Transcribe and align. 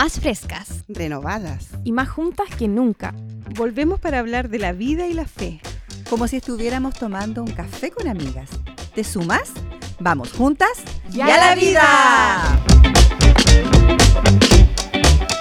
más 0.00 0.18
frescas, 0.18 0.84
renovadas 0.88 1.66
y 1.84 1.92
más 1.92 2.08
juntas 2.08 2.48
que 2.58 2.68
nunca. 2.68 3.12
Volvemos 3.54 4.00
para 4.00 4.18
hablar 4.18 4.48
de 4.48 4.58
la 4.58 4.72
vida 4.72 5.06
y 5.06 5.12
la 5.12 5.26
fe. 5.26 5.60
Como 6.08 6.26
si 6.26 6.38
estuviéramos 6.38 6.94
tomando 6.94 7.42
un 7.42 7.50
café 7.50 7.90
con 7.90 8.08
amigas. 8.08 8.48
¿Te 8.94 9.04
sumas? 9.04 9.52
Vamos 9.98 10.32
juntas 10.32 10.70
y 11.12 11.20
a 11.20 11.26
la 11.26 11.54
vida. 11.54 12.62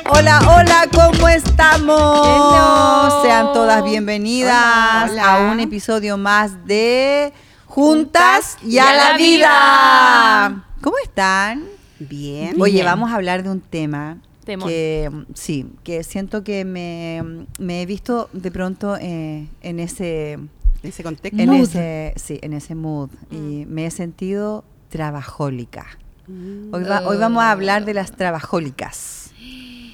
Hola, 0.10 0.42
hola, 0.50 0.90
¿cómo 0.94 1.30
estamos? 1.30 3.22
Sean 3.24 3.54
todas 3.54 3.82
bienvenidas 3.86 5.18
a 5.18 5.50
un 5.54 5.62
episodio 5.62 6.18
más 6.18 6.66
de 6.66 7.32
Juntas 7.66 8.58
y 8.62 8.78
a, 8.80 8.94
la, 8.94 9.16
vida. 9.16 10.66
¿Cómo 10.82 10.98
están? 11.02 11.64
Bien. 11.98 12.62
Oye, 12.62 12.84
vamos 12.84 13.10
a 13.10 13.16
hablar 13.16 13.44
de 13.44 13.52
un 13.52 13.62
tema 13.62 14.18
que 14.58 15.10
sí, 15.34 15.66
que 15.84 16.04
siento 16.04 16.44
que 16.44 16.66
me, 16.66 17.82
he 17.82 17.86
visto 17.86 18.30
de 18.34 18.52
pronto 18.52 18.98
eh, 19.00 19.48
en 19.62 19.80
ese 19.80 20.40
ese 20.84 21.04
contexto, 21.04 21.42
en 21.42 21.54
ese 21.54 22.14
sí, 22.16 22.40
en 22.42 22.54
ese 22.54 22.76
mood 22.76 23.10
y 23.32 23.66
mm. 23.66 23.70
me 23.70 23.86
he 23.86 23.92
sentido 23.92 24.64
trabajólica. 24.90 25.88
Mm. 26.28 26.74
Hoy, 26.74 26.84
hoy 27.06 27.18
vamos 27.18 27.44
a 27.44 27.52
hablar 27.52 27.86
de 27.86 27.94
las 27.94 28.12
trabajólicas. 28.12 29.32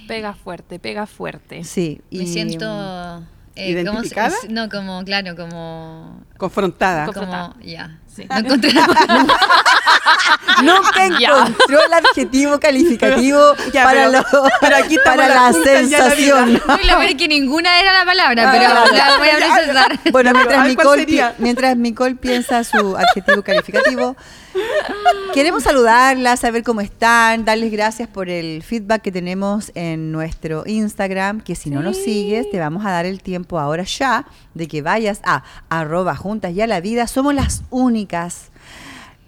Pega 0.08 0.34
fuerte, 0.34 0.78
pega 0.80 1.08
fuerte. 1.08 1.64
Sí, 1.64 2.02
me 2.12 2.28
siento 2.28 3.26
eh, 3.56 3.70
¿Identificada? 3.70 4.36
no, 4.50 4.70
como, 4.70 5.04
claro, 5.04 5.36
como... 5.36 6.24
Confrontada. 6.38 7.06
Como, 7.08 7.56
ya. 7.62 8.00
No 8.30 8.38
encontré 8.38 8.72
Nunca 10.64 11.06
encontró 11.06 11.86
el 11.86 11.94
adjetivo 11.94 12.60
calificativo 12.60 13.56
para, 13.74 14.08
lo, 14.10 14.24
pero 14.62 14.76
aquí 14.78 14.98
para 15.04 15.28
la, 15.28 15.54
sensación. 15.54 16.62
La 16.86 16.98
verdad 16.98 17.18
que 17.18 17.28
ninguna 17.28 17.80
era 17.80 17.94
la 17.94 18.06
palabra, 18.06 18.52
pero 18.52 18.66
ah, 18.68 18.86
la 18.92 19.18
voy 19.18 19.30
a 19.30 19.36
precisar. 19.36 20.00
Bueno, 20.12 20.32
mientras 20.34 20.68
Nicole, 20.68 21.34
mientras 21.40 21.78
Nicole 21.78 22.16
piensa 22.16 22.64
su 22.64 22.96
adjetivo 22.96 23.44
calificativo, 23.44 24.16
queremos 25.34 25.64
saludarlas, 25.64 26.40
saber 26.40 26.64
cómo 26.64 26.82
están, 26.82 27.46
darles 27.46 27.72
gracias 27.72 28.08
por 28.08 28.30
el 28.30 28.64
feedback 28.64 29.02
que 29.02 29.12
tenemos 29.12 29.72
en 29.76 30.12
nuestro 30.12 30.64
Instagram, 30.66 31.42
que 31.42 31.56
si 31.56 31.70
no 31.70 31.82
nos 31.82 31.98
sigues, 31.98 32.50
te 32.50 32.60
vamos 32.60 32.86
a 32.86 32.92
dar 32.92 33.06
el 33.06 33.22
tiempo 33.22 33.60
ahora 33.60 33.84
ya 33.84 34.26
de 34.54 34.68
que 34.68 34.82
vayas 34.82 35.20
a 35.24 35.44
arroba 35.70 36.16
juntas 36.16 36.54
y 36.54 36.62
a 36.62 36.68
la 36.68 36.80
vida. 36.80 37.08
Somos 37.08 37.34
las 37.34 37.64
únicas 37.70 38.52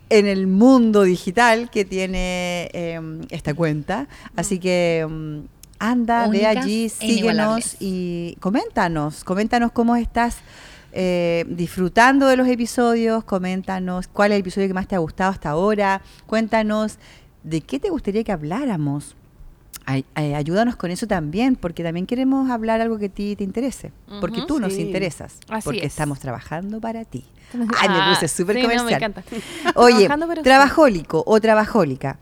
en 0.10 0.26
el 0.28 0.48
mundo 0.48 1.04
digital 1.04 1.70
que 1.70 1.86
tiene 1.86 2.70
em, 2.74 3.22
esta 3.30 3.54
cuenta. 3.54 4.08
Así 4.36 4.60
que 4.60 5.00
em, 5.00 5.44
anda, 5.80 6.28
ve 6.28 6.46
allí, 6.46 6.86
e 6.86 6.90
síguenos 6.90 7.76
y 7.80 8.38
coméntanos, 8.40 9.24
coméntanos 9.24 9.72
cómo 9.72 9.96
estás 9.96 10.38
eh, 11.00 11.46
disfrutando 11.48 12.26
de 12.26 12.36
los 12.36 12.48
episodios, 12.48 13.24
coméntanos 13.24 14.08
cuál 14.08 14.32
es 14.32 14.38
el 14.38 14.42
episodio 14.42 14.68
que 14.68 14.74
más 14.74 14.88
te 14.88 14.96
ha 14.96 14.98
gustado 14.98 15.30
hasta 15.30 15.52
ahora, 15.52 16.02
cuéntanos 16.26 16.98
de 17.44 17.62
qué 17.62 17.80
te 17.80 17.92
gustaría 17.92 18.24
que 18.24 18.32
habláramos. 18.32 19.16
ayúdanos 20.16 20.76
con 20.76 20.90
eso 20.90 21.06
también, 21.06 21.56
porque 21.56 21.84
también 21.84 22.08
queremos 22.08 22.50
hablar 22.50 22.82
algo 22.82 22.98
que 22.98 23.06
a 23.06 23.10
ti 23.10 23.36
te 23.36 23.44
interese, 23.44 23.92
porque 24.20 24.42
tú 24.48 24.60
nos 24.60 24.74
interesas, 24.74 25.38
porque 25.64 25.86
estamos 25.86 26.20
trabajando 26.20 26.82
para 26.82 27.06
ti. 27.06 27.24
Ay, 27.54 27.90
me 27.90 28.16
puse 28.16 28.28
súper 28.28 28.60
comercial. 28.60 29.14
Oye, 29.76 30.10
trabajólico 30.42 31.24
o 31.28 31.40
trabajólica 31.40 32.18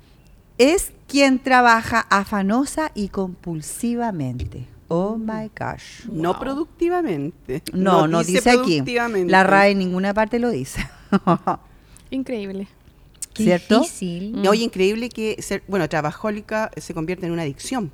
es 0.58 0.92
quien 1.08 1.40
trabaja 1.40 2.06
afanosa 2.10 2.92
y 2.94 3.08
compulsivamente. 3.08 4.75
Oh 4.88 5.18
my 5.18 5.50
gosh. 5.58 6.06
No 6.12 6.40
productivamente. 6.40 7.64
No, 7.74 8.08
no, 8.08 8.24
dice, 8.24 8.50
aquí. 8.50 8.84
La 9.28 9.44
RAE 9.44 9.72
en 9.72 9.80
ninguna 9.80 10.14
parte 10.14 10.40
lo 10.40 10.50
dice. 10.50 10.88
Increíble. 12.12 12.68
¿Cierto? 13.34 13.82
Difícil. 13.82 14.38
Mm. 14.38 14.48
Oye, 14.48 14.64
increíble 14.64 15.10
que 15.10 15.42
ser, 15.42 15.64
bueno, 15.68 15.90
trabajólica 15.90 16.72
se 16.78 16.94
convierte 16.94 17.26
en 17.26 17.34
una 17.34 17.42
adicción. 17.42 17.92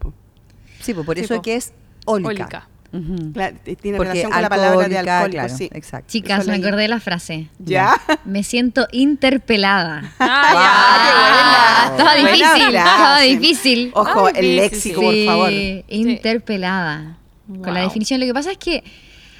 Sí, 0.81 0.93
pues 0.93 1.05
por 1.05 1.17
eso 1.17 1.35
es 1.35 1.41
que 1.41 1.55
es 1.55 1.73
ólica 2.05 2.67
tiene 2.91 3.97
relación 3.97 4.31
con 4.31 4.41
la 4.41 4.49
palabra 4.49 4.87
de 4.87 4.97
alcohólico, 4.97 5.49
sí. 5.49 5.69
Exacto. 5.73 6.07
Chicas, 6.09 6.45
me 6.47 6.55
acordé 6.55 6.83
de 6.83 6.87
la 6.89 6.99
frase. 6.99 7.47
¿Ya? 7.59 7.99
Me 8.25 8.43
siento 8.43 8.87
interpelada. 8.91 10.13
Ah, 10.19 11.87
Estaba 11.91 12.15
difícil, 12.15 12.75
estaba 12.75 13.19
difícil. 13.21 13.91
Ojo, 13.95 14.29
el 14.29 14.55
léxico, 14.55 15.01
por 15.01 15.25
favor. 15.25 15.51
Interpelada. 15.87 17.17
Con 17.47 17.73
la 17.73 17.81
definición. 17.81 18.19
Lo 18.19 18.25
que 18.25 18.33
pasa 18.33 18.51
es 18.51 18.57
que, 18.57 18.83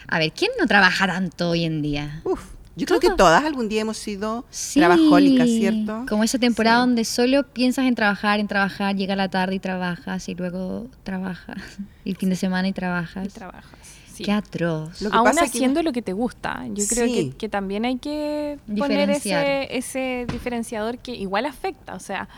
a 0.07 0.17
ver, 0.19 0.31
¿quién 0.31 0.51
no 0.59 0.65
trabaja 0.67 1.07
tanto 1.07 1.51
hoy 1.51 1.65
en 1.65 1.81
día? 1.81 2.21
Uf. 2.23 2.41
Yo 2.75 2.85
creo 2.85 2.99
que 2.99 3.09
todas 3.11 3.43
algún 3.43 3.67
día 3.67 3.81
hemos 3.81 3.97
sido 3.97 4.45
trabajólicas, 4.73 5.47
¿cierto? 5.47 6.05
Como 6.07 6.23
esa 6.23 6.39
temporada 6.39 6.79
donde 6.79 7.03
solo 7.03 7.43
piensas 7.43 7.85
en 7.85 7.95
trabajar, 7.95 8.39
en 8.39 8.47
trabajar, 8.47 8.95
llega 8.95 9.15
la 9.15 9.29
tarde 9.29 9.55
y 9.55 9.59
trabajas 9.59 10.29
y 10.29 10.35
luego 10.35 10.87
trabajas. 11.03 11.57
Y 12.05 12.11
el 12.11 12.17
fin 12.17 12.29
de 12.29 12.35
semana 12.35 12.67
y 12.67 12.73
trabajas. 12.73 13.27
Y 13.27 13.29
trabajas. 13.29 13.79
Qué 14.23 14.31
atroz. 14.31 15.01
Lo 15.01 15.09
que 15.09 15.17
Aún 15.17 15.25
pasa 15.25 15.45
haciendo 15.45 15.81
lo 15.81 15.91
que 15.91 16.01
te 16.01 16.13
gusta. 16.13 16.63
Yo 16.73 16.85
creo 16.87 17.07
que, 17.07 17.31
que, 17.31 17.49
también 17.49 17.85
hay 17.85 17.97
que 17.97 18.59
poner 18.77 19.09
ese, 19.09 19.75
ese 19.75 20.27
diferenciador 20.31 20.99
que 20.99 21.15
igual 21.15 21.45
afecta. 21.45 21.95
O 21.95 21.99
sea, 21.99 22.29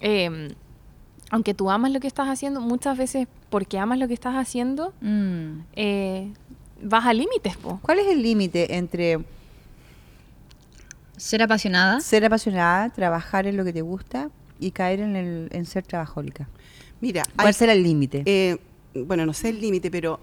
em, 0.00 0.48
aunque 1.30 1.54
tú 1.54 1.70
amas 1.70 1.92
lo 1.92 2.00
que 2.00 2.06
estás 2.06 2.28
haciendo, 2.28 2.60
muchas 2.60 2.96
veces 2.96 3.28
porque 3.50 3.78
amas 3.78 3.98
lo 3.98 4.08
que 4.08 4.14
estás 4.14 4.36
haciendo, 4.36 4.92
mm. 5.02 5.60
eh, 5.74 6.32
vas 6.82 7.04
a 7.04 7.12
límites. 7.12 7.56
¿Cuál 7.82 7.98
es 7.98 8.06
el 8.06 8.22
límite 8.22 8.76
entre 8.76 9.24
ser 11.16 11.42
apasionada. 11.42 12.00
Ser 12.00 12.24
apasionada, 12.24 12.90
trabajar 12.90 13.46
en 13.46 13.56
lo 13.56 13.64
que 13.64 13.72
te 13.72 13.82
gusta 13.82 14.30
y 14.58 14.70
caer 14.70 15.00
en, 15.00 15.16
el, 15.16 15.48
en 15.52 15.66
ser 15.66 15.84
trabajólica. 15.84 16.48
Mira, 17.00 17.22
¿cuál 17.36 17.54
será 17.54 17.72
el 17.72 17.82
límite? 17.82 18.22
Eh, 18.24 18.56
bueno, 18.94 19.26
no 19.26 19.32
sé 19.32 19.50
el 19.50 19.60
límite, 19.60 19.90
pero 19.90 20.20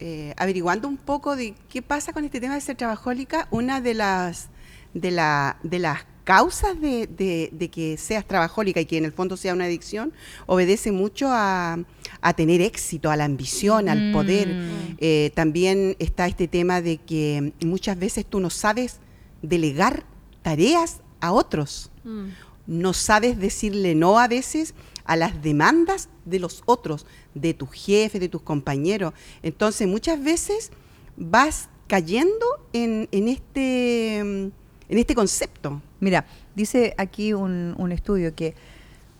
eh, 0.00 0.34
averiguando 0.36 0.88
un 0.88 0.96
poco 0.96 1.36
de 1.36 1.54
qué 1.68 1.82
pasa 1.82 2.12
con 2.12 2.24
este 2.24 2.40
tema 2.40 2.54
de 2.54 2.60
ser 2.60 2.76
trabajólica, 2.76 3.46
una 3.50 3.80
de 3.80 3.94
las 3.94 4.48
de 4.94 5.10
la 5.10 5.56
de 5.62 5.78
las 5.78 6.00
causas 6.24 6.80
de, 6.80 7.08
de, 7.52 7.68
que 7.68 7.96
seas 7.96 8.24
trabajólica 8.26 8.80
y 8.80 8.86
que 8.86 8.96
en 8.96 9.04
el 9.04 9.12
fondo 9.12 9.36
sea 9.36 9.52
una 9.54 9.64
adicción 9.64 10.12
obedece 10.46 10.92
mucho 10.92 11.28
a, 11.30 11.78
a 12.20 12.34
tener 12.34 12.60
éxito, 12.60 13.10
a 13.10 13.16
la 13.16 13.24
ambición, 13.24 13.88
al 13.88 14.12
poder. 14.12 14.48
Mm. 14.48 14.96
Eh, 14.98 15.32
también 15.34 15.96
está 15.98 16.26
este 16.26 16.46
tema 16.48 16.80
de 16.80 16.98
que 16.98 17.52
muchas 17.64 17.98
veces 17.98 18.24
tú 18.24 18.40
no 18.40 18.50
sabes 18.50 19.00
delegar 19.42 20.04
tareas 20.42 21.00
a 21.20 21.32
otros. 21.32 21.90
Mm. 22.04 22.28
No 22.66 22.92
sabes 22.92 23.38
decirle 23.38 23.94
no 23.94 24.18
a 24.18 24.28
veces 24.28 24.74
a 25.04 25.16
las 25.16 25.42
demandas 25.42 26.08
de 26.24 26.38
los 26.38 26.62
otros, 26.66 27.06
de 27.34 27.54
tu 27.54 27.66
jefe, 27.66 28.20
de 28.20 28.28
tus 28.28 28.42
compañeros. 28.42 29.12
Entonces 29.42 29.88
muchas 29.88 30.22
veces 30.22 30.70
vas 31.16 31.68
cayendo 31.88 32.46
en, 32.72 33.08
este, 33.10 34.18
en 34.18 34.52
este 34.88 35.14
concepto. 35.14 35.82
Mira, 36.00 36.24
dice 36.54 36.94
aquí 36.98 37.32
un, 37.32 37.74
un 37.78 37.92
estudio 37.92 38.34
que 38.34 38.54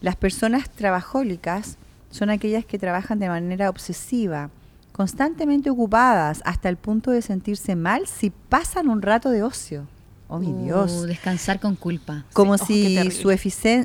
las 0.00 0.16
personas 0.16 0.70
trabajólicas 0.70 1.76
son 2.10 2.30
aquellas 2.30 2.64
que 2.64 2.78
trabajan 2.78 3.18
de 3.18 3.28
manera 3.28 3.70
obsesiva, 3.70 4.50
constantemente 4.92 5.70
ocupadas 5.70 6.42
hasta 6.44 6.68
el 6.68 6.76
punto 6.76 7.10
de 7.10 7.22
sentirse 7.22 7.74
mal 7.76 8.06
si 8.06 8.30
pasan 8.30 8.88
un 8.88 9.02
rato 9.02 9.30
de 9.30 9.42
ocio. 9.42 9.86
Oh, 10.34 10.38
mi 10.38 10.46
uh, 10.46 10.64
Dios. 10.64 11.06
Descansar 11.06 11.60
con 11.60 11.76
culpa. 11.76 12.24
Como 12.32 12.56
si 12.56 12.96
su, 13.10 13.28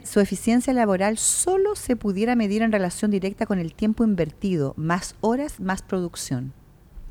su, 0.06 0.20
eficiencia 0.22 0.72
laboral 0.72 1.18
solo 1.18 1.76
se 1.76 1.98
pudiera 1.98 2.38
medir 2.38 2.62
en 2.62 2.72
relación 2.72 3.12
directa 3.12 3.46
con 3.46 3.60
el 3.60 3.74
tiempo 3.74 4.06
invertido. 4.06 4.74
Más 4.78 5.16
horas, 5.20 5.60
más 5.60 5.82
producción. 5.82 6.54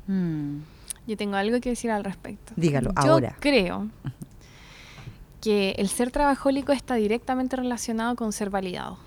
Hmm. 0.07 0.61
Yo 1.05 1.17
tengo 1.17 1.35
algo 1.35 1.61
que 1.61 1.69
decir 1.69 1.91
al 1.91 2.03
respecto. 2.03 2.53
Dígalo, 2.55 2.89
Yo 2.89 3.11
ahora. 3.11 3.35
creo 3.39 3.89
que 5.39 5.75
el 5.77 5.87
ser 5.89 6.09
trabajólico 6.09 6.71
está 6.71 6.95
directamente 6.95 7.57
relacionado 7.57 8.15
con 8.15 8.33
ser 8.33 8.49
validado. 8.49 8.97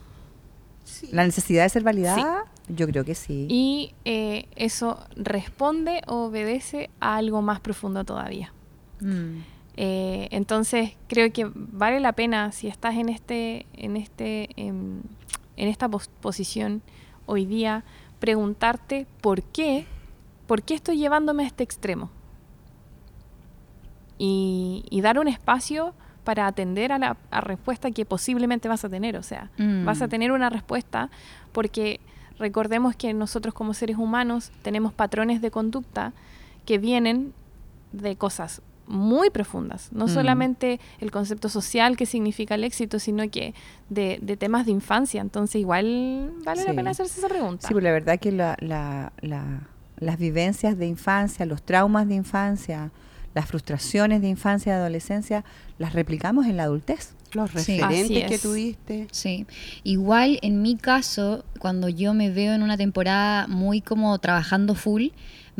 ¿La 1.10 1.24
necesidad 1.24 1.64
de 1.64 1.70
ser 1.70 1.82
validada? 1.82 2.44
Yo 2.68 2.86
creo 2.86 3.04
que 3.04 3.16
sí. 3.16 3.48
Y 3.50 3.94
eh, 4.04 4.46
eso 4.54 5.04
responde 5.16 6.02
o 6.06 6.26
obedece 6.26 6.88
a 7.00 7.16
algo 7.16 7.42
más 7.42 7.58
profundo 7.58 8.04
todavía. 8.04 8.52
Mm. 9.00 9.40
Eh, 9.76 10.28
entonces 10.30 10.96
creo 11.08 11.32
que 11.32 11.50
vale 11.54 12.00
la 12.00 12.12
pena 12.12 12.52
si 12.52 12.68
estás 12.68 12.96
en 12.96 13.08
este, 13.08 13.66
en 13.72 13.96
este, 13.96 14.50
em, 14.56 15.00
en, 15.56 15.68
esta 15.68 15.88
posición 15.88 16.82
hoy 17.26 17.46
día, 17.46 17.84
preguntarte 18.18 19.06
por 19.20 19.42
qué, 19.42 19.86
por 20.46 20.62
qué 20.62 20.74
estoy 20.74 20.98
llevándome 20.98 21.44
a 21.44 21.46
este 21.46 21.64
extremo. 21.64 22.10
Y, 24.22 25.00
dar 25.02 25.18
un 25.18 25.28
espacio 25.28 25.94
para 26.24 26.46
atender 26.46 26.92
a 26.92 26.98
la 26.98 27.16
respuesta 27.40 27.90
que 27.90 28.04
posiblemente 28.04 28.68
vas 28.68 28.84
a 28.84 28.90
tener. 28.90 29.16
O 29.16 29.22
sea, 29.22 29.50
vas 29.56 30.02
a 30.02 30.06
mm. 30.06 30.10
tener 30.10 30.32
una 30.32 30.50
respuesta 30.50 31.10
porque 31.52 32.00
Recordemos 32.40 32.96
que 32.96 33.12
nosotros 33.12 33.52
como 33.52 33.74
seres 33.74 33.98
humanos 33.98 34.50
tenemos 34.62 34.94
patrones 34.94 35.42
de 35.42 35.50
conducta 35.50 36.14
que 36.64 36.78
vienen 36.78 37.34
de 37.92 38.16
cosas 38.16 38.62
muy 38.90 39.30
profundas, 39.30 39.88
no 39.92 40.06
Mm. 40.06 40.08
solamente 40.08 40.80
el 41.00 41.10
concepto 41.10 41.48
social 41.48 41.96
que 41.96 42.04
significa 42.06 42.56
el 42.56 42.64
éxito, 42.64 42.98
sino 42.98 43.28
que 43.30 43.54
de, 43.88 44.18
de 44.20 44.36
temas 44.36 44.66
de 44.66 44.72
infancia. 44.72 45.20
Entonces 45.20 45.60
igual 45.60 46.32
vale 46.44 46.64
la 46.64 46.74
pena 46.74 46.90
hacerse 46.90 47.20
esa 47.20 47.28
pregunta. 47.28 47.66
Sí, 47.68 47.72
pues 47.72 47.84
la 47.84 47.92
verdad 47.92 48.18
que 48.18 48.32
la- 48.32 48.56
la- 48.60 49.12
la- 49.20 49.68
las 49.98 50.18
vivencias 50.18 50.76
de 50.78 50.86
infancia, 50.86 51.46
los 51.46 51.62
traumas 51.62 52.08
de 52.08 52.14
infancia, 52.16 52.90
las 53.34 53.46
frustraciones 53.46 54.20
de 54.22 54.28
infancia 54.28 54.72
y 54.72 54.76
adolescencia, 54.76 55.44
las 55.78 55.92
replicamos 55.92 56.46
en 56.46 56.56
la 56.56 56.64
adultez. 56.64 57.14
Los 57.32 57.54
referentes 57.54 58.24
que 58.28 58.38
tuviste. 58.38 59.06
Sí, 59.12 59.46
igual 59.84 60.40
en 60.42 60.62
mi 60.62 60.74
caso, 60.76 61.44
cuando 61.60 61.88
yo 61.88 62.12
me 62.12 62.28
veo 62.30 62.54
en 62.54 62.62
una 62.64 62.76
temporada 62.76 63.46
muy 63.46 63.80
como 63.82 64.18
trabajando 64.18 64.74
full, 64.74 65.08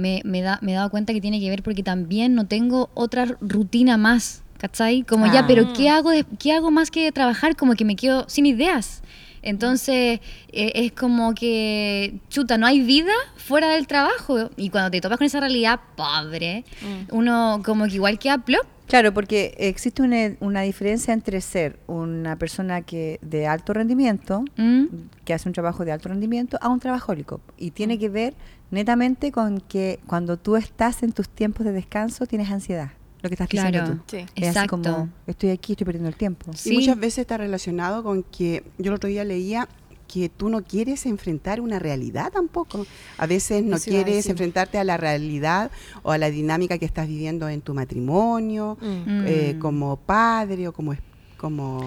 me, 0.00 0.22
me, 0.24 0.40
da, 0.42 0.58
me 0.62 0.72
he 0.72 0.74
dado 0.74 0.90
cuenta 0.90 1.12
que 1.12 1.20
tiene 1.20 1.38
que 1.40 1.48
ver 1.50 1.62
porque 1.62 1.82
también 1.82 2.34
no 2.34 2.46
tengo 2.46 2.88
otra 2.94 3.26
rutina 3.40 3.96
más, 3.96 4.42
¿cachai? 4.58 5.02
Como 5.04 5.26
Ah. 5.26 5.32
ya, 5.34 5.46
pero 5.46 5.72
¿qué 5.74 5.88
hago, 5.90 6.10
de- 6.10 6.24
¿qué 6.38 6.52
hago 6.52 6.70
más 6.70 6.90
que 6.90 7.12
trabajar? 7.12 7.54
Como 7.56 7.74
que 7.74 7.84
me 7.84 7.96
quedo 7.96 8.28
sin 8.28 8.46
ideas. 8.46 9.02
Entonces 9.42 10.20
eh, 10.52 10.72
es 10.74 10.92
como 10.92 11.34
que, 11.34 12.18
chuta, 12.28 12.58
no 12.58 12.66
hay 12.66 12.80
vida 12.80 13.12
fuera 13.36 13.68
del 13.70 13.86
trabajo. 13.86 14.50
Y 14.56 14.68
cuando 14.70 14.90
te 14.90 15.00
topas 15.00 15.16
con 15.18 15.26
esa 15.26 15.40
realidad, 15.40 15.80
pobre, 15.96 16.64
Mm. 16.82 17.14
uno 17.16 17.62
como 17.64 17.86
que 17.86 17.94
igual 17.94 18.18
queda 18.18 18.38
plop. 18.38 18.64
Claro, 18.86 19.14
porque 19.14 19.54
existe 19.58 20.02
una, 20.02 20.32
una 20.40 20.62
diferencia 20.62 21.14
entre 21.14 21.40
ser 21.40 21.78
una 21.86 22.36
persona 22.36 22.82
que 22.82 23.18
de 23.22 23.46
alto 23.46 23.72
rendimiento, 23.72 24.44
¿Mm? 24.56 24.86
que 25.24 25.32
hace 25.32 25.48
un 25.48 25.52
trabajo 25.52 25.84
de 25.84 25.92
alto 25.92 26.08
rendimiento, 26.08 26.58
a 26.60 26.68
un 26.68 26.80
trabajólico. 26.80 27.40
Y 27.56 27.70
tiene 27.70 27.98
que 28.00 28.08
ver 28.08 28.34
netamente 28.70 29.32
con 29.32 29.60
que 29.60 30.00
cuando 30.06 30.36
tú 30.36 30.56
estás 30.56 31.02
en 31.02 31.12
tus 31.12 31.28
tiempos 31.28 31.64
de 31.66 31.72
descanso 31.72 32.26
tienes 32.26 32.50
ansiedad. 32.50 32.92
Lo 33.22 33.28
que 33.28 33.34
estás 33.34 33.48
diciendo 33.48 33.78
Claro. 33.78 33.94
tú. 33.96 34.00
Sí. 34.06 34.16
Es 34.16 34.26
así 34.26 34.44
Exacto. 34.46 34.70
como, 34.82 35.08
estoy 35.26 35.50
aquí, 35.50 35.72
estoy 35.72 35.84
perdiendo 35.84 36.08
el 36.08 36.16
tiempo. 36.16 36.50
Sí. 36.54 36.70
Y 36.72 36.74
muchas 36.78 36.98
veces 36.98 37.18
está 37.18 37.36
relacionado 37.36 38.02
con 38.02 38.22
que 38.22 38.64
yo 38.78 38.90
el 38.90 38.94
otro 38.96 39.08
día 39.10 39.24
leía 39.24 39.68
que 40.08 40.28
tú 40.28 40.48
no 40.48 40.62
quieres 40.64 41.06
enfrentar 41.06 41.60
una 41.60 41.78
realidad 41.78 42.32
tampoco. 42.32 42.84
A 43.18 43.26
veces 43.26 43.62
no 43.62 43.76
Eso 43.76 43.90
iba 43.90 44.00
a 44.00 44.04
quieres 44.04 44.26
enfrentarte 44.26 44.78
a 44.78 44.84
la 44.84 44.96
realidad 44.96 45.70
o 46.02 46.10
a 46.12 46.18
la 46.18 46.30
dinámica 46.30 46.78
que 46.78 46.84
estás 46.86 47.06
viviendo 47.06 47.48
en 47.48 47.60
tu 47.60 47.74
matrimonio, 47.74 48.76
Mm. 48.80 49.24
eh, 49.26 49.52
Mm. 49.54 49.58
como 49.60 49.96
padre 49.98 50.66
o 50.66 50.72
como, 50.72 50.94
es- 50.94 50.98
como 51.36 51.80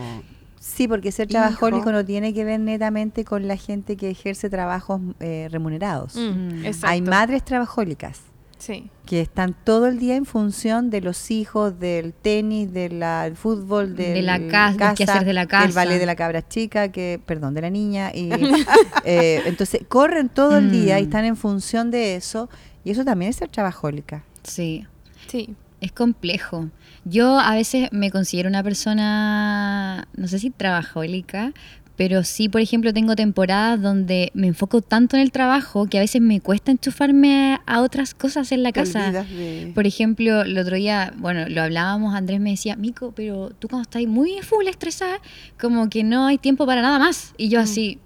Sí, 0.65 0.87
porque 0.87 1.11
ser 1.11 1.27
Hijo. 1.29 1.39
trabajólico 1.41 1.91
no 1.91 2.05
tiene 2.05 2.33
que 2.33 2.45
ver 2.45 2.57
netamente 2.59 3.25
con 3.25 3.49
la 3.49 3.57
gente 3.57 3.97
que 3.97 4.09
ejerce 4.09 4.49
trabajos 4.49 5.01
eh, 5.19 5.49
remunerados. 5.51 6.15
Mm, 6.15 6.61
Mm. 6.61 6.71
Hay 6.83 7.01
madres 7.01 7.43
trabajólicas 7.43 8.21
Sí. 8.59 8.89
que 9.05 9.19
están 9.19 9.53
todo 9.65 9.87
el 9.87 9.99
día 9.99 10.15
en 10.15 10.23
función 10.25 10.89
de 10.89 11.01
los 11.01 11.31
hijos, 11.31 11.77
del 11.81 12.13
tenis, 12.13 12.71
del 12.71 13.03
fútbol, 13.35 13.93
De 13.97 14.13
del 14.13 14.25
la 14.25 14.39
casa, 14.47 14.93
quehaceres 14.95 15.25
de 15.25 15.33
la 15.33 15.41
del 15.41 15.49
casa. 15.49 15.73
ballet 15.75 15.99
de 15.99 16.05
la 16.05 16.15
cabra 16.15 16.47
chica, 16.47 16.87
que 16.93 17.19
perdón, 17.25 17.53
de 17.55 17.61
la 17.61 17.69
niña. 17.69 18.11
Y, 18.15 18.29
eh, 19.03 19.41
entonces 19.45 19.81
corren 19.89 20.29
todo 20.29 20.57
el 20.59 20.71
día 20.71 20.97
y 20.99 21.03
Mm. 21.03 21.05
están 21.07 21.25
en 21.25 21.35
función 21.35 21.91
de 21.91 22.15
eso. 22.15 22.49
Y 22.85 22.91
eso 22.91 23.03
también 23.03 23.31
es 23.31 23.35
ser 23.35 23.49
trabajólica. 23.49 24.23
Sí. 24.43 24.87
Sí. 25.27 25.55
Es 25.83 25.91
complejo. 25.91 26.69
Yo 27.03 27.37
a 27.37 27.55
veces 27.55 27.89
me 27.91 28.09
considero 28.09 28.47
una 28.47 28.63
persona, 28.63 30.07
no 30.15 30.29
sé 30.29 30.39
si 30.39 30.49
trabajólica, 30.49 31.51
pero 31.97 32.23
sí, 32.23 32.47
por 32.47 32.61
ejemplo, 32.61 32.93
tengo 32.93 33.17
temporadas 33.17 33.81
donde 33.81 34.31
me 34.33 34.47
enfoco 34.47 34.81
tanto 34.81 35.17
en 35.17 35.21
el 35.21 35.33
trabajo 35.33 35.87
que 35.87 35.97
a 35.97 36.01
veces 36.01 36.21
me 36.21 36.39
cuesta 36.39 36.71
enchufarme 36.71 37.59
a 37.65 37.81
otras 37.81 38.13
cosas 38.13 38.53
en 38.53 38.63
la 38.63 38.71
casa. 38.71 39.11
de... 39.11 39.73
Por 39.75 39.85
ejemplo, 39.85 40.43
el 40.43 40.57
otro 40.57 40.77
día, 40.77 41.13
bueno, 41.17 41.49
lo 41.49 41.61
hablábamos, 41.61 42.15
Andrés 42.15 42.39
me 42.39 42.51
decía, 42.51 42.77
Mico, 42.77 43.11
pero 43.13 43.49
tú 43.59 43.67
cuando 43.67 43.83
estás 43.83 44.03
muy 44.03 44.39
full 44.41 44.67
estresada, 44.67 45.19
como 45.59 45.89
que 45.89 46.05
no 46.05 46.27
hay 46.27 46.37
tiempo 46.37 46.65
para 46.65 46.81
nada 46.81 46.97
más. 46.97 47.33
Y 47.35 47.49
yo 47.49 47.59
así, 47.59 47.99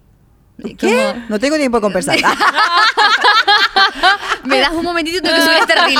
eh, 0.64 0.74
¿Qué? 0.76 1.12
como, 1.14 1.26
No 1.28 1.38
tengo 1.38 1.54
tiempo 1.54 1.76
de 1.76 1.82
conversar. 1.82 2.18
me 4.48 4.58
das 4.60 4.72
un 4.72 4.84
momentito 4.84 5.18
y 5.18 5.20
tengo 5.20 5.36
que 5.36 5.42
subir 5.42 5.58
este 5.60 5.74
reel. 5.74 5.98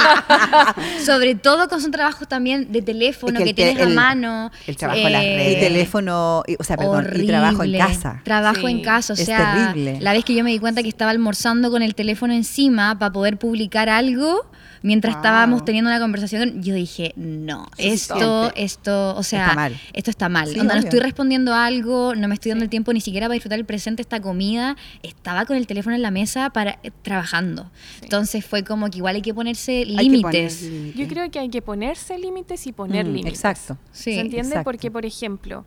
Sobre 1.05 1.35
todo 1.35 1.69
con 1.69 1.81
son 1.81 1.91
trabajos 1.91 2.27
también 2.29 2.71
de 2.73 2.83
teléfono 2.83 3.39
Es 3.39 3.45
que 3.45 3.45
que, 3.45 3.51
el 3.51 3.57
te- 3.57 3.75
tienes 3.81 3.97
a 3.97 4.01
mano. 4.01 4.51
el 4.67 4.77
trabajo 4.77 4.99
en 5.01 5.13
las 5.13 5.23
eh, 5.23 5.37
redes. 5.37 5.57
y 5.57 5.61
teléfono, 5.61 6.43
y- 6.47 6.57
o 6.59 6.65
sea, 6.65 6.77
perdón, 6.77 7.09
y 7.15 7.27
trabajo 7.27 7.63
en 7.65 7.79
casa. 7.79 8.21
Trabajo 8.25 8.61
Sí. 8.67 8.73
en 8.73 8.83
casa, 8.83 9.13
o 9.13 9.17
Es 9.17 9.25
sea, 9.27 9.67
terrible. 9.69 9.99
la 10.01 10.13
vez 10.13 10.25
que 10.25 10.35
yo 10.35 10.45
me 10.45 10.51
di 10.51 10.59
cuenta 10.59 10.83
que 10.83 10.89
estaba 10.89 11.11
almorzando 11.11 11.71
con 11.71 11.83
el 11.83 11.95
teléfono 11.95 12.33
encima 12.33 12.99
para 12.99 13.13
poder 13.13 13.39
publicar 13.39 13.89
algo 13.89 14.51
mientras 14.83 15.15
Wow. 15.15 15.21
estábamos 15.21 15.65
teniendo 15.65 15.91
una 15.91 16.01
conversación, 16.01 16.63
yo 16.63 16.75
dije, 16.75 17.13
no, 17.17 17.67
esto, 17.79 18.53
esto, 18.55 19.15
o 19.17 19.23
sea, 19.23 19.43
Está 19.45 19.55
mal. 19.55 19.81
esto 19.93 20.11
está 20.11 20.29
mal. 20.29 20.49
Sí, 20.49 20.59
Onda, 20.61 20.75
no 20.75 20.81
estoy 20.81 21.01
respondiendo 21.01 21.55
a 21.55 21.67
algo, 21.67 22.15
no 22.15 22.29
me 22.29 22.35
estoy 22.35 22.51
dando 22.51 22.63
Sí. 22.63 22.67
el 22.67 22.71
tiempo 22.71 22.93
ni 22.93 23.01
siquiera 23.01 23.27
para 23.27 23.35
disfrutar 23.35 23.59
el 23.59 23.65
presente, 23.65 24.03
esta 24.03 24.21
comida, 24.21 24.77
estaba 25.03 25.45
con 25.47 25.57
el 25.57 25.67
teléfono 25.67 25.97
en 25.97 26.03
la 26.03 26.11
mesa 26.11 26.51
para 26.51 26.79
eh, 26.83 26.91
trabajando. 27.03 27.71
Entonces 28.03 28.45
fue 28.45 28.65
como 28.65 28.91
que 28.91 28.99
igual 28.99 29.17
hay 29.17 29.23
que 29.23 29.35
ponerse 29.35 29.73
Hay 29.73 29.85
que 29.87 29.93
poner 29.95 30.11
límites. 30.13 30.63
límites. 30.63 30.95
Yo 30.97 31.09
creo 31.09 31.31
que 31.31 31.39
hay 31.39 31.49
que 31.49 31.63
ponerse 31.63 32.19
límites 32.19 32.67
y 32.67 32.73
poner 32.73 33.05
Mm, 33.07 33.09
límites. 33.09 33.33
Exacto. 33.35 33.79
Sí, 33.93 34.15
¿Se 34.15 34.21
entiende? 34.21 34.49
exacto. 34.49 34.65
Porque, 34.65 34.91
por 34.91 35.05
ejemplo, 35.07 35.65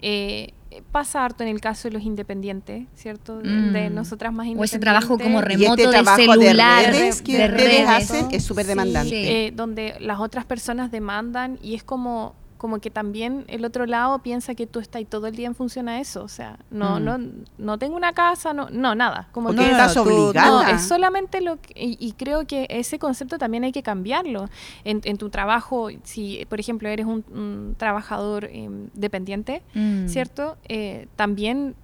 eh, 0.00 0.52
pasa 0.92 1.24
harto 1.24 1.42
en 1.42 1.48
el 1.50 1.60
caso 1.60 1.88
de 1.88 1.94
los 1.94 2.02
independientes, 2.02 2.86
¿cierto? 2.94 3.38
De, 3.38 3.48
Mm. 3.48 3.72
de 3.72 3.90
nosotras 3.90 4.32
más 4.32 4.44
O 4.46 4.50
independientes. 4.50 4.70
ese 4.72 4.78
trabajo 4.80 5.18
como 5.18 5.38
Y 5.40 5.42
remoto 5.42 5.82
este 5.82 5.98
de 5.98 6.04
celular, 6.26 6.86
de 6.86 6.92
redes 6.92 7.22
que 7.22 7.36
de 7.38 7.44
ustedes 7.46 7.70
redes. 7.86 7.88
hacen 7.88 8.28
es 8.30 8.44
súper 8.44 8.64
Sí, 8.64 8.68
demandante. 8.68 9.46
eh, 9.46 9.50
donde 9.52 9.94
las 10.00 10.20
otras 10.20 10.44
personas 10.44 10.90
demandan 10.90 11.58
y 11.62 11.74
es 11.74 11.82
como 11.84 12.34
como 12.62 12.78
que 12.80 12.90
también 12.90 13.44
el 13.48 13.64
otro 13.66 13.84
lado 13.86 14.20
piensa 14.20 14.54
que 14.54 14.66
tú 14.66 14.78
estás 14.78 15.02
todo 15.10 15.26
el 15.26 15.34
día 15.36 15.48
en 15.48 15.54
función 15.54 15.88
a 15.88 15.98
eso, 16.00 16.22
o 16.22 16.28
sea, 16.28 16.58
no 16.70 16.98
Mm. 17.00 17.04
no 17.04 17.18
no 17.58 17.78
tengo 17.78 17.96
una 17.96 18.12
casa, 18.14 18.54
no 18.54 18.70
no 18.70 18.94
nada, 18.94 19.28
como 19.32 19.50
que 19.50 19.56
no, 19.56 19.62
no, 19.62 19.68
estás 19.68 19.96
obligada. 19.96 20.46
no, 20.48 20.62
es 20.68 20.82
solamente 20.82 21.40
lo 21.42 21.60
que, 21.60 21.72
y, 21.76 21.96
y 22.00 22.12
creo 22.12 22.46
que 22.46 22.66
ese 22.70 22.98
concepto 22.98 23.36
también 23.36 23.64
hay 23.64 23.72
que 23.72 23.82
cambiarlo. 23.82 24.48
En, 24.84 25.00
en 25.04 25.18
tu 25.18 25.28
trabajo, 25.28 25.88
si 26.04 26.46
por 26.48 26.60
ejemplo 26.60 26.88
eres 26.88 27.04
un, 27.06 27.24
un 27.34 27.74
trabajador 27.76 28.44
em, 28.50 28.88
dependiente, 28.94 29.62
Mm. 29.74 30.06
¿cierto? 30.08 30.56
Eh, 30.68 31.08
también 31.16 31.74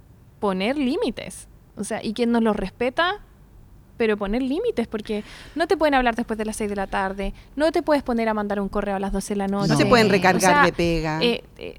poner 0.41 0.79
límites. 0.79 1.49
O 1.77 1.85
sea, 1.85 2.03
y 2.05 2.13
quien 2.13 2.31
nos 2.33 2.43
los 2.43 2.55
respeta, 2.57 3.21
pero 3.99 4.17
poner 4.17 4.41
límites, 4.41 4.87
porque 4.87 5.25
no 5.55 5.67
te 5.67 5.77
pueden 5.77 5.93
hablar 5.95 6.15
después 6.15 6.39
de 6.39 6.47
las 6.47 6.57
6 6.57 6.71
de 6.71 6.77
la 6.77 6.87
tarde, 6.87 7.35
no 7.57 7.71
te 7.73 7.83
puedes 7.83 8.03
poner 8.03 8.29
a 8.31 8.35
mandar 8.35 8.61
un 8.61 8.69
correo 8.71 8.97
a 8.97 8.99
las 9.01 9.13
12 9.13 9.35
de 9.35 9.39
la 9.39 9.49
noche. 9.49 9.69
No 9.69 9.77
se 9.77 9.85
pueden 9.85 10.09
recargar 10.09 10.37
O 10.53 10.55
sea, 10.55 10.65
de 10.65 10.73
pega. 10.73 11.19
Eh, 11.23 11.45
eh, 11.59 11.77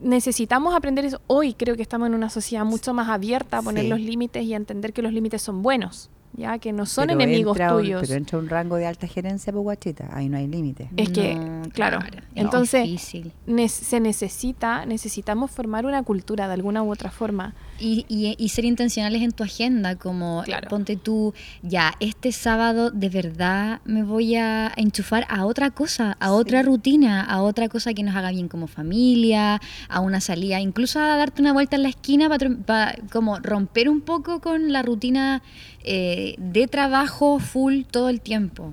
necesitamos 0.00 0.74
aprender 0.74 1.04
eso. 1.04 1.20
Hoy 1.26 1.54
creo 1.54 1.76
que 1.76 1.82
estamos 1.82 2.08
en 2.08 2.14
una 2.14 2.28
sociedad 2.30 2.64
mucho 2.64 2.92
más 2.92 3.08
abierta 3.08 3.58
a 3.58 3.62
poner 3.62 3.84
Sí. 3.84 3.88
los 3.90 4.00
límites 4.00 4.44
y 4.44 4.52
a 4.54 4.56
entender 4.56 4.92
que 4.92 5.02
los 5.02 5.12
límites 5.12 5.40
son 5.40 5.62
buenos, 5.62 6.10
ya 6.36 6.58
que 6.58 6.72
no 6.72 6.84
son 6.84 7.06
Pero 7.06 7.20
enemigos 7.20 7.56
entra 7.56 7.74
un- 7.74 7.80
tuyos. 7.82 8.00
pero 8.02 8.14
entra 8.14 8.38
un 8.38 8.48
rango 8.48 8.76
de 8.76 8.86
alta 8.86 9.06
gerencia, 9.06 9.52
pues 9.52 9.62
guachita. 9.62 10.10
Ahí 10.12 10.28
no 10.28 10.36
hay 10.36 10.46
límite. 10.48 10.90
Es 10.96 11.10
que, 11.10 11.34
No, 11.36 11.62
claro, 11.72 12.00
es 12.00 12.22
entonces 12.34 13.14
ne- 13.46 13.68
se 13.68 14.00
necesita, 14.00 14.84
necesitamos 14.84 15.50
formar 15.52 15.86
una 15.86 16.02
cultura 16.02 16.48
de 16.48 16.54
alguna 16.54 16.82
u 16.82 16.90
otra 16.92 17.10
forma. 17.10 17.54
Y, 17.80 18.06
y- 18.08 18.36
y 18.38 18.48
ser 18.50 18.64
intencionales 18.64 19.20
en 19.22 19.32
tu 19.32 19.42
agenda, 19.42 19.96
como 19.96 20.42
Claro. 20.44 20.68
ponte 20.68 20.96
tú, 20.96 21.34
ya, 21.62 21.94
este 21.98 22.30
sábado 22.30 22.90
de 22.92 23.08
verdad 23.08 23.80
me 23.84 24.04
voy 24.04 24.36
a 24.36 24.72
enchufar 24.76 25.26
a 25.28 25.44
otra 25.44 25.70
cosa, 25.70 26.16
a 26.20 26.32
otra 26.32 26.62
rutina, 26.62 27.22
a 27.22 27.42
otra 27.42 27.68
cosa 27.68 27.92
que 27.92 28.04
nos 28.04 28.14
haga 28.14 28.30
bien 28.30 28.46
como 28.48 28.68
familia, 28.68 29.60
a 29.88 30.00
una 30.00 30.20
salida, 30.20 30.60
incluso 30.60 31.00
a 31.00 31.16
darte 31.16 31.42
una 31.42 31.52
vuelta 31.52 31.74
en 31.74 31.82
la 31.82 31.88
esquina 31.88 32.28
para 32.28 32.94
como 33.10 33.38
romper 33.40 33.88
un 33.88 34.00
poco 34.02 34.40
con 34.40 34.72
la 34.72 34.82
rutina 34.82 35.42
eh, 35.82 36.36
de 36.38 36.68
trabajo 36.68 37.40
full 37.40 37.82
todo 37.90 38.08
el 38.08 38.20
tiempo. 38.20 38.72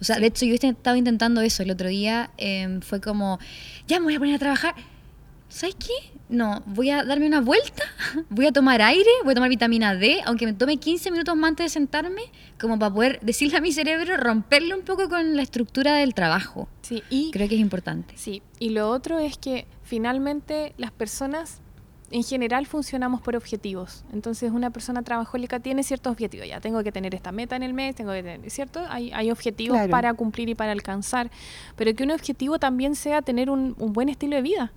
O 0.00 0.04
sea, 0.04 0.20
de 0.20 0.26
hecho 0.28 0.44
yo 0.46 0.54
este- 0.54 0.68
estaba 0.68 0.96
intentando 0.96 1.40
eso 1.40 1.62
el 1.64 1.70
otro 1.72 1.88
día, 1.88 2.30
em, 2.38 2.80
fue 2.80 3.00
como, 3.00 3.38
ya 3.88 3.98
me 3.98 4.04
voy 4.04 4.14
a 4.14 4.18
poner 4.18 4.34
a 4.36 4.38
trabajar. 4.38 4.74
¿Sabes 5.48 5.74
qué? 5.76 6.15
No, 6.28 6.62
voy 6.66 6.90
a 6.90 7.04
darme 7.04 7.26
una 7.26 7.40
vuelta, 7.40 7.84
voy 8.30 8.46
a 8.46 8.52
tomar 8.52 8.82
aire, 8.82 9.08
voy 9.22 9.32
a 9.32 9.34
tomar 9.36 9.48
vitamina 9.48 9.94
D, 9.94 10.20
aunque 10.24 10.44
me 10.46 10.52
tome 10.52 10.76
15 10.76 11.10
minutos 11.12 11.36
más 11.36 11.50
antes 11.50 11.66
de 11.66 11.70
sentarme, 11.70 12.22
como 12.60 12.78
para 12.78 12.92
poder 12.92 13.20
decirle 13.22 13.56
a 13.58 13.60
mi 13.60 13.70
cerebro, 13.72 14.16
romperle 14.16 14.74
un 14.74 14.82
poco 14.82 15.08
con 15.08 15.36
la 15.36 15.42
estructura 15.42 15.94
del 15.94 16.14
trabajo. 16.14 16.68
Sí, 16.82 17.02
y 17.10 17.30
Creo 17.30 17.48
que 17.48 17.54
es 17.54 17.60
importante. 17.60 18.14
Sí, 18.16 18.42
y 18.58 18.70
lo 18.70 18.90
otro 18.90 19.18
es 19.20 19.38
que 19.38 19.66
finalmente 19.84 20.74
las 20.78 20.90
personas 20.90 21.60
en 22.10 22.22
general 22.22 22.66
funcionamos 22.66 23.20
por 23.20 23.34
objetivos. 23.34 24.04
Entonces 24.12 24.52
una 24.52 24.70
persona 24.70 25.02
trabajólica 25.02 25.58
tiene 25.58 25.82
ciertos 25.82 26.12
objetivos. 26.12 26.46
Ya 26.46 26.60
tengo 26.60 26.82
que 26.84 26.92
tener 26.92 27.14
esta 27.16 27.32
meta 27.32 27.56
en 27.56 27.64
el 27.64 27.74
mes, 27.74 27.96
tengo 27.96 28.12
que 28.12 28.22
tener, 28.22 28.50
¿cierto? 28.50 28.80
Hay, 28.88 29.10
hay 29.12 29.30
objetivos 29.32 29.76
Claro. 29.76 29.90
para 29.90 30.14
cumplir 30.14 30.48
y 30.48 30.54
para 30.54 30.70
alcanzar. 30.72 31.30
Pero 31.74 31.94
que 31.94 32.04
un 32.04 32.12
objetivo 32.12 32.58
también 32.60 32.94
sea 32.94 33.22
tener 33.22 33.50
un, 33.50 33.74
un 33.78 33.92
buen 33.92 34.08
estilo 34.08 34.36
de 34.36 34.42
vida, 34.42 34.72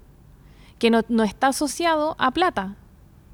que 0.79 0.89
no, 0.89 1.01
no 1.09 1.23
está 1.23 1.47
asociado 1.47 2.15
a 2.17 2.31
plata. 2.31 2.75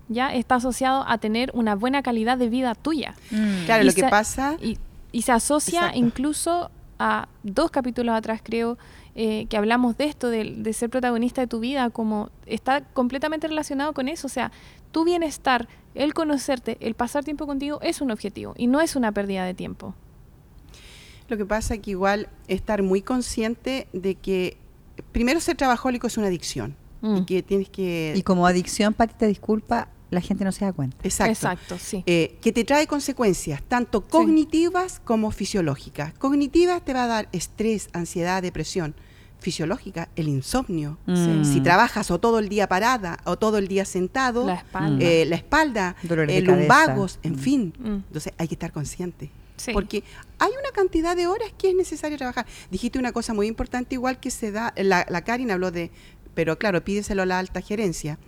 ya 0.08 0.34
está 0.36 0.56
asociado 0.56 1.04
a 1.08 1.18
tener 1.18 1.52
una 1.54 1.76
buena 1.76 2.04
calidad 2.04 2.38
de 2.38 2.50
vida 2.50 2.76
tuya. 2.76 3.16
Mm. 3.32 3.66
Claro, 3.66 3.84
Y 3.84 3.88
lo 3.88 3.94
que 3.94 4.04
pasa... 4.04 4.58
Y, 4.62 4.78
y 5.12 5.22
se 5.22 5.32
asocia 5.32 5.80
Exacto. 5.80 6.00
incluso 6.00 6.72
a 7.00 7.28
dos 7.44 7.72
capítulos 7.72 8.14
atrás, 8.16 8.42
creo, 8.44 8.78
eh, 9.16 9.46
que 9.50 9.58
hablamos 9.58 9.98
de 9.98 10.06
esto, 10.06 10.30
de, 10.30 10.56
de 10.58 10.74
ser 10.74 10.90
protagonista 10.90 11.42
de 11.42 11.48
tu 11.48 11.60
vida, 11.60 11.90
como 11.90 12.30
está 12.46 12.82
completamente 12.82 13.48
relacionado 13.48 13.94
con 13.94 14.08
eso. 14.10 14.28
O 14.28 14.30
sea, 14.30 14.52
tu 14.92 15.06
bienestar, 15.06 15.68
el 15.94 16.14
conocerte, 16.14 16.78
el 16.82 16.94
pasar 16.96 17.24
tiempo 17.24 17.48
contigo 17.48 17.80
es 17.82 18.02
un 18.02 18.12
objetivo 18.12 18.54
y 18.58 18.68
no 18.68 18.82
es 18.82 18.96
una 18.96 19.12
pérdida 19.12 19.46
de 19.46 19.54
tiempo. 19.54 19.94
Lo 21.30 21.38
que 21.38 21.46
pasa 21.46 21.76
es 21.76 21.80
que 21.80 21.92
igual 21.92 22.28
estar 22.48 22.84
muy 22.84 23.02
consciente 23.02 23.88
de 23.94 24.16
que 24.16 24.58
primero 25.12 25.40
ser 25.40 25.58
trabajólico 25.58 26.08
es 26.08 26.18
una 26.18 26.28
adicción 26.28 26.76
Mm. 27.02 27.18
y 27.18 27.26
que 27.26 27.44
tienes 27.44 27.70
que 27.70 28.14
Y 28.16 28.22
como 28.24 28.48
adicción, 28.48 28.94
Pati, 28.94 29.14
te 29.18 29.28
disculpa, 29.28 29.90
la 30.12 30.22
gente 30.22 30.44
no 30.46 30.52
se 30.52 30.66
da 30.66 30.72
cuenta. 30.74 30.98
exacto, 31.04 31.32
Exacto, 31.32 31.78
sí. 31.80 32.04
eh, 32.06 32.38
que 32.42 32.52
te 32.52 32.64
trae 32.64 32.88
consecuencias 32.88 33.62
tanto 33.68 34.02
cognitivas 34.02 35.00
como 35.04 35.32
fisiológicas. 35.32 36.14
Cognitivas 36.14 36.84
te 36.86 36.94
va 36.94 37.04
a 37.04 37.08
dar 37.08 37.30
estrés, 37.32 37.90
ansiedad, 37.94 38.42
depresión. 38.42 38.96
Fisiológica, 39.40 40.10
el 40.16 40.28
insomnio. 40.28 40.98
Mm. 41.06 41.44
Si 41.44 41.62
trabajas 41.62 42.10
o 42.10 42.20
todo 42.20 42.40
el 42.40 42.50
día 42.50 42.68
parada 42.68 43.20
o 43.26 43.38
todo 43.38 43.60
el 43.60 43.68
día 43.68 43.86
sentado, 43.86 44.46
La 44.48 44.56
espalda. 44.56 45.06
eh, 45.06 45.26
la 45.26 45.36
espalda, 45.36 45.96
eh, 46.04 46.08
cabeza. 46.08 46.42
lumbagos, 46.42 47.20
en 47.22 47.34
Mm. 47.34 47.38
fin. 47.38 47.74
Mm. 47.78 47.88
Entonces 48.08 48.34
hay 48.40 48.48
que 48.48 48.56
estar 48.56 48.72
consciente. 48.72 49.30
Sí. 49.58 49.72
Porque 49.72 50.04
hay 50.40 50.50
una 50.50 50.72
cantidad 50.74 51.16
de 51.16 51.28
horas 51.28 51.50
que 51.58 51.70
es 51.70 51.76
necesario 51.76 52.18
trabajar. 52.18 52.46
Dijiste 52.72 52.98
una 52.98 53.12
cosa 53.12 53.34
muy 53.34 53.46
importante, 53.48 53.96
igual 53.96 54.20
que 54.20 54.32
se 54.32 54.52
da, 54.52 54.74
la, 54.78 55.06
la 55.10 55.24
Karin 55.24 55.52
habló 55.52 55.70
de, 55.72 55.92
pero 56.36 56.58
claro, 56.60 56.84
pídeselo 56.84 57.24
a 57.24 57.26
la 57.26 57.40
alta 57.40 57.62
gerencia. 57.62 58.20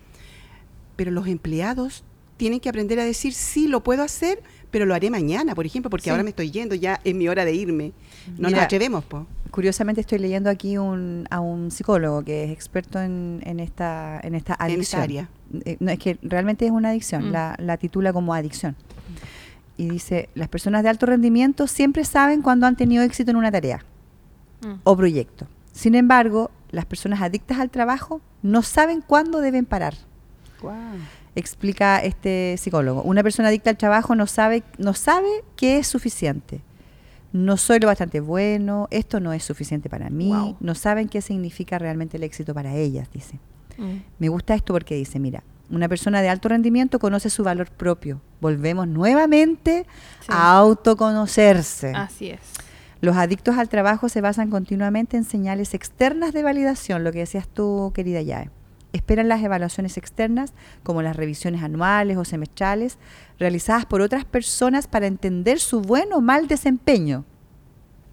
Pero 0.96 1.10
los 1.12 1.26
empleados 1.28 2.02
tienen 2.36 2.60
que 2.60 2.68
aprender 2.68 2.98
a 3.00 3.04
decir, 3.04 3.32
sí, 3.34 3.68
lo 3.68 3.82
puedo 3.82 4.02
hacer, 4.02 4.42
pero 4.70 4.86
lo 4.86 4.94
haré 4.94 5.10
mañana, 5.10 5.54
por 5.54 5.66
ejemplo, 5.66 5.90
porque 5.90 6.04
Sí. 6.04 6.10
ahora 6.10 6.22
me 6.22 6.30
estoy 6.30 6.50
yendo, 6.50 6.74
ya 6.74 7.00
es 7.04 7.14
mi 7.14 7.28
hora 7.28 7.44
de 7.44 7.52
irme. 7.54 7.92
No 8.36 8.48
Mira, 8.48 8.50
nos 8.50 8.60
atrevemos, 8.66 9.04
po. 9.04 9.26
Curiosamente 9.50 10.00
estoy 10.02 10.18
leyendo 10.18 10.50
aquí 10.50 10.76
un, 10.78 11.26
a 11.30 11.40
un 11.40 11.70
psicólogo 11.70 12.22
que 12.22 12.44
es 12.44 12.50
experto 12.50 13.00
en, 13.00 13.40
en 13.44 13.60
esta 13.60 14.20
en 14.22 14.34
esta 14.34 14.54
En 14.54 14.58
esa 14.80 14.98
adicción. 14.98 15.02
área. 15.02 15.28
Eh, 15.64 15.76
no, 15.80 15.90
es 15.90 15.98
que 15.98 16.18
realmente 16.22 16.66
es 16.66 16.70
una 16.70 16.90
adicción, 16.90 17.28
Mm. 17.28 17.32
la, 17.32 17.56
la 17.58 17.76
titula 17.76 18.12
como 18.12 18.34
adicción. 18.34 18.76
Y 19.76 19.88
dice, 19.88 20.28
las 20.34 20.48
personas 20.48 20.82
de 20.82 20.90
alto 20.90 21.06
rendimiento 21.06 21.66
siempre 21.66 22.04
saben 22.04 22.42
cuando 22.42 22.66
han 22.66 22.76
tenido 22.76 23.02
éxito 23.04 23.30
en 23.30 23.36
una 23.36 23.50
tarea 23.50 23.84
Mm. 24.62 24.80
o 24.84 24.96
proyecto. 24.96 25.46
Sin 25.72 25.94
embargo, 25.94 26.50
las 26.70 26.84
personas 26.86 27.20
adictas 27.22 27.58
al 27.58 27.70
trabajo 27.70 28.20
no 28.42 28.62
saben 28.62 29.00
cuándo 29.00 29.40
deben 29.40 29.64
parar. 29.66 29.94
Explica 31.34 31.98
este 32.00 32.56
psicólogo. 32.58 33.02
Una 33.02 33.22
persona 33.22 33.48
adicta 33.48 33.70
al 33.70 33.76
trabajo 33.76 34.14
no 34.14 34.26
sabe, 34.26 34.64
no 34.78 34.92
sabe 34.94 35.28
que 35.56 35.78
es 35.78 35.86
suficiente. 35.86 36.62
No 37.32 37.56
soy 37.58 37.78
lo 37.78 37.86
bastante 37.86 38.20
bueno, 38.20 38.88
esto 38.90 39.20
no 39.20 39.32
es 39.32 39.44
suficiente 39.44 39.88
para 39.90 40.08
mí, 40.10 40.28
Wow. 40.32 40.56
no 40.60 40.74
saben 40.74 41.08
qué 41.08 41.20
significa 41.20 41.78
realmente 41.78 42.16
el 42.16 42.22
éxito 42.24 42.54
para 42.54 42.74
ellas, 42.74 43.08
dice. 43.12 43.38
Mm. 43.76 43.96
Me 44.18 44.28
gusta 44.30 44.54
esto 44.54 44.72
porque 44.72 44.94
dice, 44.94 45.18
mira, 45.20 45.42
una 45.70 45.88
persona 45.88 46.22
de 46.22 46.30
alto 46.30 46.48
rendimiento 46.48 46.98
conoce 46.98 47.28
su 47.28 47.44
valor 47.44 47.70
propio. 47.70 48.20
Volvemos 48.40 48.88
nuevamente 48.88 49.84
Sí. 50.20 50.26
a 50.30 50.56
autoconocerse. 50.56 51.92
Así 51.94 52.30
es. 52.30 52.40
Los 53.00 53.16
adictos 53.16 53.56
al 53.56 53.68
trabajo 53.68 54.08
se 54.08 54.20
basan 54.20 54.50
continuamente 54.50 55.16
en 55.16 55.24
señales 55.24 55.74
externas 55.74 56.32
de 56.32 56.42
validación, 56.42 57.04
lo 57.04 57.12
que 57.12 57.20
decías 57.20 57.48
tú, 57.48 57.92
querida 57.94 58.22
Yae. 58.22 58.50
Esperan 58.92 59.28
las 59.28 59.42
evaluaciones 59.42 59.96
externas, 59.96 60.54
como 60.82 61.02
las 61.02 61.14
revisiones 61.14 61.62
anuales 61.62 62.16
o 62.16 62.24
semestrales, 62.24 62.98
realizadas 63.38 63.86
por 63.86 64.00
otras 64.00 64.24
personas 64.24 64.88
para 64.88 65.06
entender 65.06 65.60
su 65.60 65.80
buen 65.80 66.12
o 66.12 66.20
mal 66.20 66.48
desempeño. 66.48 67.24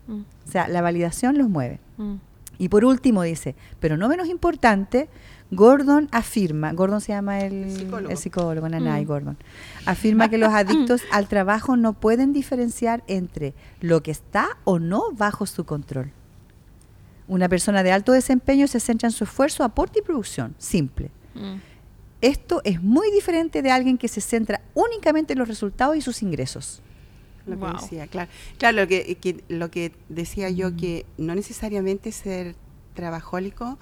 Mm. 0.08 0.22
O 0.48 0.52
sea, 0.52 0.68
la 0.68 0.82
validación 0.82 1.38
los 1.38 1.50
mueve. 1.50 1.80
Mm. 1.98 2.16
Y 2.58 2.70
por 2.70 2.86
último 2.86 3.24
dice, 3.24 3.56
pero 3.80 3.98
no 3.98 4.08
menos 4.08 4.28
importante, 4.28 5.10
Gordon 5.52 6.10
afirma, 6.12 6.74
Gordon 6.74 7.02
se 7.02 7.14
llama 7.14 7.40
el 7.42 7.72
Psicólogo. 7.72 8.10
el 8.12 8.18
psicólogo, 8.18 8.68
Nanay 8.70 9.04
Mm. 9.06 9.08
Gordon, 9.08 9.38
afirma 9.86 10.30
que 10.30 10.38
los 10.38 10.50
adictos 10.54 11.02
al 11.12 11.28
trabajo 11.28 11.78
no 11.78 11.94
pueden 11.94 12.34
diferenciar 12.34 13.04
entre 13.08 13.54
lo 13.80 14.02
que 14.02 14.12
está 14.12 14.58
o 14.64 14.80
no 14.80 15.12
bajo 15.14 15.46
su 15.46 15.64
control. 15.66 16.12
Una 17.28 17.48
persona 17.50 17.84
de 17.84 17.92
alto 17.92 18.12
desempeño 18.12 18.68
se 18.68 18.80
centra 18.80 19.08
en 19.08 19.12
su 19.14 19.24
esfuerzo, 19.24 19.64
aporte 19.64 20.00
y 20.00 20.02
producción, 20.02 20.56
simple. 20.58 21.10
Mm. 21.36 21.56
Esto 22.22 22.62
es 22.64 22.82
muy 22.82 23.12
diferente 23.12 23.62
de 23.62 23.72
alguien 23.72 23.98
que 23.98 24.08
se 24.08 24.22
centra 24.22 24.62
únicamente 24.74 25.34
en 25.34 25.40
los 25.40 25.48
resultados 25.48 25.96
y 25.96 26.02
sus 26.02 26.22
ingresos. 26.24 26.82
Lo 27.46 27.54
que 27.60 27.66
Wow. 27.66 27.74
decía, 27.80 28.08
claro. 28.08 28.30
Claro, 28.58 28.78
lo 28.82 28.88
que, 28.88 29.16
que- 29.16 29.44
lo 29.50 29.70
que 29.70 29.92
decía 30.10 30.50
yo, 30.50 30.76
que 30.76 31.06
no 31.20 31.36
necesariamente 31.36 32.12
ser 32.12 32.56
trabajólico 32.96 33.78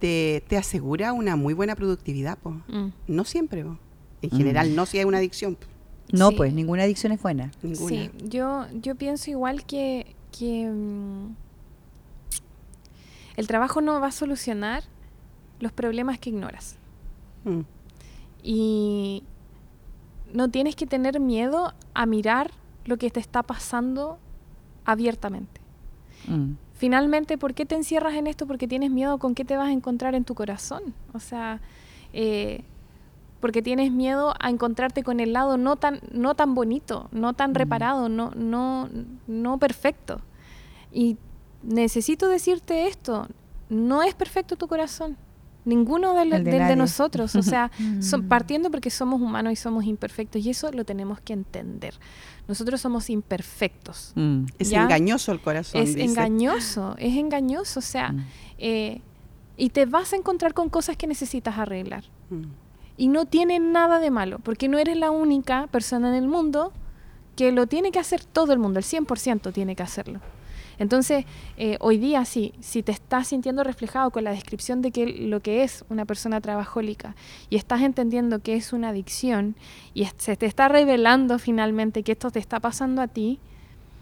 te, 0.00 0.42
te 0.48 0.56
asegura 0.56 1.12
una 1.12 1.36
muy 1.36 1.54
buena 1.54 1.76
productividad, 1.76 2.38
po. 2.38 2.50
Mm. 2.68 2.88
No 3.06 3.24
siempre, 3.24 3.64
po. 3.64 3.78
En 4.22 4.30
general, 4.30 4.74
no 4.74 4.84
si 4.86 4.98
hay 4.98 5.04
una 5.04 5.18
adicción, 5.18 5.54
po. 5.54 5.66
No, 6.12 6.30
Sí. 6.30 6.36
pues 6.36 6.52
ninguna 6.52 6.82
adicción 6.82 7.12
es 7.12 7.22
buena. 7.22 7.52
ninguna. 7.62 7.88
Sí, 7.88 8.10
yo, 8.24 8.66
yo 8.74 8.96
pienso 8.96 9.30
igual 9.30 9.64
que, 9.64 10.16
que 10.36 10.68
mm, 10.68 11.34
el 13.36 13.46
trabajo 13.46 13.80
no 13.80 14.00
va 14.00 14.08
a 14.08 14.12
solucionar 14.12 14.82
los 15.60 15.72
problemas 15.72 16.18
que 16.18 16.30
ignoras. 16.30 16.76
Mm. 17.44 17.60
Y 18.42 19.22
no 20.32 20.50
tienes 20.50 20.74
que 20.76 20.86
tener 20.86 21.20
miedo 21.20 21.74
a 21.94 22.06
mirar 22.06 22.50
lo 22.86 22.96
que 22.96 23.10
te 23.10 23.20
está 23.20 23.42
pasando 23.42 24.18
abiertamente. 24.84 25.60
Mm. 26.26 26.52
Finalmente, 26.80 27.36
¿por 27.36 27.52
qué 27.52 27.66
te 27.66 27.74
encierras 27.74 28.14
en 28.14 28.26
esto? 28.26 28.46
Porque 28.46 28.66
tienes 28.66 28.90
miedo 28.90 29.18
con 29.18 29.34
qué 29.34 29.44
te 29.44 29.54
vas 29.54 29.68
a 29.68 29.72
encontrar 29.72 30.14
en 30.14 30.24
tu 30.24 30.34
corazón. 30.34 30.82
O 31.12 31.20
sea, 31.20 31.60
eh, 32.14 32.62
porque 33.38 33.60
tienes 33.60 33.92
miedo 33.92 34.32
a 34.40 34.48
encontrarte 34.48 35.02
con 35.02 35.20
el 35.20 35.34
lado 35.34 35.58
no 35.58 35.76
tan, 35.76 36.00
no 36.10 36.34
tan 36.34 36.54
bonito, 36.54 37.08
no 37.12 37.34
tan 37.34 37.50
Mm. 37.50 37.54
reparado, 37.56 38.08
no, 38.08 38.30
no, 38.34 38.88
no 39.26 39.58
perfecto. 39.58 40.22
Y 40.90 41.18
necesito 41.62 42.30
decirte 42.30 42.86
esto, 42.86 43.26
no 43.68 44.02
es 44.02 44.14
perfecto 44.14 44.56
tu 44.56 44.66
corazón. 44.66 45.18
Ninguno 45.64 46.14
del, 46.14 46.30
de 46.30 46.36
del 46.38 46.44
de 46.44 46.58
nadie. 46.58 46.76
nosotros. 46.76 47.34
O 47.36 47.42
sea, 47.42 47.70
so- 48.00 48.18
Mm. 48.18 48.28
partiendo 48.28 48.70
porque 48.70 48.90
somos 48.90 49.20
humanos 49.20 49.52
y 49.52 49.56
somos 49.56 49.84
imperfectos. 49.84 50.44
Y 50.44 50.50
eso 50.50 50.70
lo 50.72 50.84
tenemos 50.84 51.20
que 51.20 51.32
entender. 51.34 51.94
Nosotros 52.48 52.80
somos 52.80 53.10
imperfectos. 53.10 54.12
Mm. 54.14 54.44
Es 54.58 54.72
engañoso 54.72 55.32
el 55.32 55.40
corazón. 55.40 55.80
Es 55.82 55.94
dice. 55.94 56.04
engañoso, 56.04 56.94
es 56.98 57.16
engañoso. 57.16 57.78
O 57.80 57.82
sea, 57.82 58.12
Mm. 58.12 58.26
eh, 58.58 59.00
y 59.56 59.70
te 59.70 59.84
vas 59.86 60.12
a 60.12 60.16
encontrar 60.16 60.54
con 60.54 60.68
cosas 60.70 60.96
que 60.96 61.06
necesitas 61.06 61.58
arreglar. 61.58 62.04
Mm. 62.30 62.44
Y 62.96 63.08
no 63.08 63.24
tiene 63.26 63.58
nada 63.60 63.98
de 64.00 64.10
malo, 64.10 64.38
porque 64.40 64.68
no 64.68 64.78
eres 64.78 64.96
la 64.96 65.10
única 65.10 65.66
persona 65.68 66.08
en 66.08 66.14
el 66.22 66.28
mundo 66.28 66.72
que 67.36 67.52
lo 67.52 67.66
tiene 67.66 67.90
que 67.92 67.98
hacer 67.98 68.24
todo 68.24 68.52
el 68.52 68.58
mundo, 68.58 68.78
el 68.78 68.84
100% 68.84 69.52
tiene 69.52 69.74
que 69.76 69.82
hacerlo. 69.82 70.20
Entonces, 70.80 71.26
eh, 71.58 71.76
hoy 71.80 71.98
día 71.98 72.24
sí, 72.24 72.54
si 72.60 72.82
te 72.82 72.90
estás 72.90 73.28
sintiendo 73.28 73.62
reflejado 73.62 74.10
con 74.10 74.24
la 74.24 74.30
descripción 74.30 74.80
de 74.80 74.90
que 74.92 75.06
lo 75.06 75.40
que 75.40 75.62
es 75.62 75.84
una 75.90 76.06
persona 76.06 76.40
trabajólica 76.40 77.14
y 77.50 77.56
estás 77.56 77.82
entendiendo 77.82 78.38
que 78.38 78.54
es 78.56 78.72
una 78.72 78.88
adicción 78.88 79.56
y 79.92 80.08
se 80.16 80.36
te 80.36 80.46
está 80.46 80.68
revelando 80.68 81.38
finalmente 81.38 82.02
que 82.02 82.12
esto 82.12 82.30
te 82.30 82.38
está 82.38 82.60
pasando 82.60 83.02
a 83.02 83.08
ti, 83.08 83.38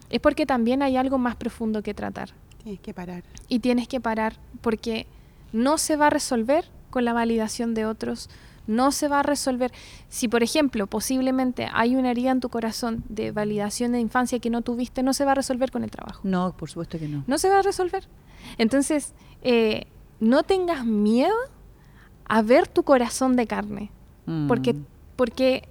es 0.09 0.21
porque 0.21 0.47
también 0.47 0.81
hay 0.83 0.97
algo 0.97 1.19
más 1.19 1.35
profundo 1.35 1.83
que 1.83 1.95
tratar 1.95 2.31
Tienes 2.63 2.81
que 2.81 2.95
parar. 2.95 3.25
y 3.49 3.59
tienes 3.59 3.89
que 3.89 4.01
parar 4.01 4.37
porque 4.61 5.09
no 5.53 5.79
se 5.79 5.97
va 5.97 6.07
a 6.07 6.11
resolver 6.11 6.71
con 6.91 7.05
la 7.05 7.13
validación 7.13 7.75
de 7.75 7.87
otros, 7.87 8.31
no 8.69 8.93
se 8.93 9.09
va 9.09 9.21
a 9.21 9.23
resolver. 9.25 9.73
Si, 10.09 10.29
por 10.29 10.45
ejemplo, 10.45 10.87
posiblemente 10.87 11.69
hay 11.73 11.97
una 11.97 12.13
herida 12.13 12.31
en 12.31 12.39
tu 12.39 12.49
corazón 12.51 13.03
de 13.09 13.33
validación 13.33 13.91
de 13.91 13.99
infancia 13.99 14.39
que 14.39 14.51
no 14.51 14.63
tuviste, 14.63 15.03
no 15.03 15.13
se 15.13 15.25
va 15.25 15.33
a 15.33 15.35
resolver 15.35 15.73
con 15.73 15.83
el 15.83 15.91
trabajo. 15.91 16.21
No, 16.23 16.57
por 16.57 16.69
supuesto 16.71 16.99
que 17.01 17.09
no. 17.09 17.25
No 17.27 17.39
se 17.39 17.49
va 17.49 17.59
a 17.59 17.63
resolver. 17.63 18.07
Entonces, 18.59 19.15
eh, 19.43 19.87
no 20.21 20.45
tengas 20.45 20.85
miedo 20.87 21.35
a 22.27 22.43
ver 22.43 22.69
tu 22.69 22.83
corazón 22.85 23.35
de 23.35 23.47
carne, 23.47 23.91
porque, 24.47 24.75
Mm. 24.75 24.85
porque 25.17 25.69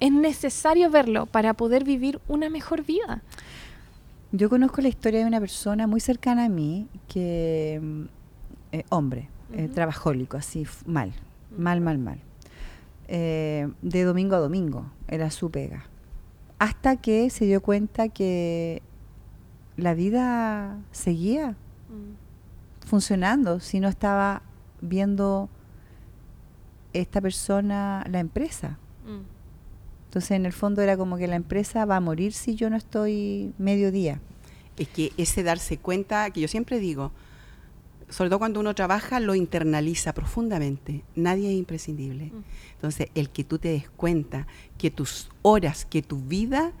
es 0.00 0.12
necesario 0.12 0.90
verlo 0.90 1.26
para 1.26 1.52
poder 1.54 1.84
vivir 1.84 2.20
una 2.28 2.48
mejor 2.48 2.82
vida. 2.84 3.22
Yo 4.32 4.48
conozco 4.50 4.80
la 4.80 4.88
historia 4.88 5.20
de 5.20 5.26
una 5.26 5.40
persona 5.40 5.86
muy 5.86 6.00
cercana 6.00 6.46
a 6.46 6.48
mí, 6.48 6.86
que 7.08 7.78
mm, 7.82 8.02
eh, 8.72 8.84
hombre, 8.88 9.28
eh, 9.52 9.68
trabajólico, 9.72 10.36
así 10.36 10.66
mal, 10.86 11.12
mal, 11.56 11.80
mal, 11.80 11.98
mal. 11.98 12.20
Eh, 13.08 13.68
de 13.82 14.02
domingo 14.02 14.36
a 14.36 14.40
domingo 14.40 14.90
era 15.08 15.30
su 15.30 15.50
pega. 15.50 15.86
Hasta 16.58 16.96
que 16.96 17.30
se 17.30 17.44
dio 17.44 17.60
cuenta 17.60 18.08
que 18.08 18.82
la 19.76 19.94
vida 19.94 20.78
seguía 20.90 21.56
funcionando 22.86 23.60
si 23.60 23.80
no 23.80 23.88
estaba 23.88 24.42
viendo 24.80 25.48
esta 26.92 27.20
persona 27.20 28.04
la 28.08 28.20
empresa. 28.20 28.78
Mm. 29.04 29.22
Entonces, 30.06 30.30
en 30.30 30.46
el 30.46 30.52
fondo 30.52 30.82
era 30.82 30.96
como 30.96 31.16
que 31.16 31.26
la 31.26 31.36
empresa 31.36 31.84
va 31.84 31.96
a 31.96 32.00
morir 32.00 32.32
si 32.32 32.54
yo 32.54 32.70
no 32.70 32.76
estoy 32.76 33.52
mediodía. 33.58 34.20
Es 34.78 34.88
que 34.88 35.12
ese 35.16 35.42
darse 35.42 35.78
cuenta, 35.78 36.30
que 36.30 36.40
yo 36.40 36.48
siempre 36.48 36.78
digo, 36.78 37.12
sobre 38.08 38.30
todo 38.30 38.38
cuando 38.38 38.60
uno 38.60 38.74
trabaja, 38.74 39.20
lo 39.20 39.34
internaliza 39.34 40.12
profundamente. 40.14 41.02
Nadie 41.14 41.50
es 41.52 41.56
imprescindible. 41.58 42.30
Entonces, 42.74 43.08
el 43.14 43.30
que 43.30 43.44
tú 43.44 43.58
te 43.58 43.68
des 43.68 43.88
cuenta 43.96 44.46
que 44.78 44.90
tus 44.90 45.28
horas, 45.42 45.84
que 45.84 46.02
tu 46.02 46.18
vida 46.18 46.72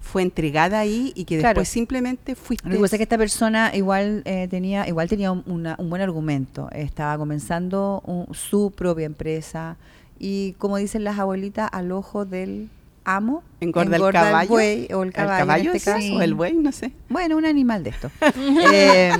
fue 0.00 0.22
entregada 0.22 0.78
ahí 0.78 1.12
y 1.16 1.24
que 1.24 1.38
Claro. 1.38 1.54
después 1.54 1.68
simplemente 1.68 2.34
fuiste... 2.36 2.68
Lo 2.68 2.76
que 2.76 2.80
pasa 2.80 2.96
es 2.96 2.98
que 2.98 3.02
esta 3.04 3.18
persona 3.18 3.72
igual 3.74 4.22
eh, 4.24 4.46
tenía 4.48 4.86
igual 4.88 5.08
tenía 5.08 5.32
un, 5.32 5.42
una- 5.46 5.74
un 5.78 5.90
buen 5.90 6.00
argumento. 6.02 6.68
Estaba 6.72 7.16
comenzando 7.18 8.02
un- 8.06 8.32
su 8.34 8.70
propia 8.70 9.06
empresa 9.06 9.76
y, 10.18 10.52
como 10.58 10.76
dicen 10.76 11.02
las 11.04 11.18
abuelitas, 11.18 11.68
al 11.72 11.90
ojo 11.90 12.24
del 12.24 12.68
amo 13.04 13.42
engorda, 13.60 13.96
el 13.96 14.12
caballo. 14.12 14.48
buey 14.48 14.88
o 14.92 15.02
el 15.02 15.12
caballo, 15.12 15.70
en 15.70 15.76
este 15.76 15.90
es? 15.90 15.96
caso. 15.96 16.14
o 16.16 16.22
el 16.22 16.34
buey, 16.34 16.54
no 16.54 16.70
sé. 16.72 16.92
Bueno, 17.08 17.36
un 17.36 17.44
animal 17.46 17.82
de 17.82 17.90
esto. 17.90 18.10
Eh, 18.72 19.12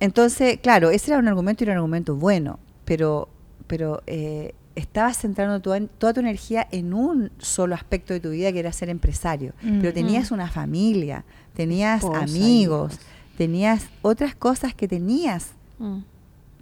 entonces, 0.00 0.58
claro, 0.60 0.90
ese 0.90 1.10
era 1.10 1.18
un 1.18 1.28
argumento 1.28 1.62
y 1.62 1.66
era 1.66 1.72
un 1.74 1.78
argumento 1.78 2.16
bueno, 2.16 2.58
pero, 2.84 3.28
pero 3.66 4.02
eh, 4.06 4.54
estabas 4.74 5.18
centrando 5.18 5.60
toda, 5.60 5.80
toda 5.86 6.12
tu 6.12 6.20
energía 6.20 6.66
en 6.72 6.92
un 6.94 7.30
solo 7.38 7.74
aspecto 7.74 8.12
de 8.12 8.20
tu 8.20 8.30
vida 8.30 8.52
que 8.52 8.58
era 8.60 8.72
ser 8.72 8.88
empresario. 8.90 9.52
Mm. 9.62 9.80
Pero 9.80 9.92
tenías 9.94 10.30
una 10.30 10.48
familia, 10.50 11.24
tenías 11.54 12.04
amigos, 12.04 12.98
tenías 13.38 13.86
otras 14.02 14.34
cosas 14.34 14.74
que 14.74 14.88
tenías 14.88 15.52
Mm. 15.78 15.98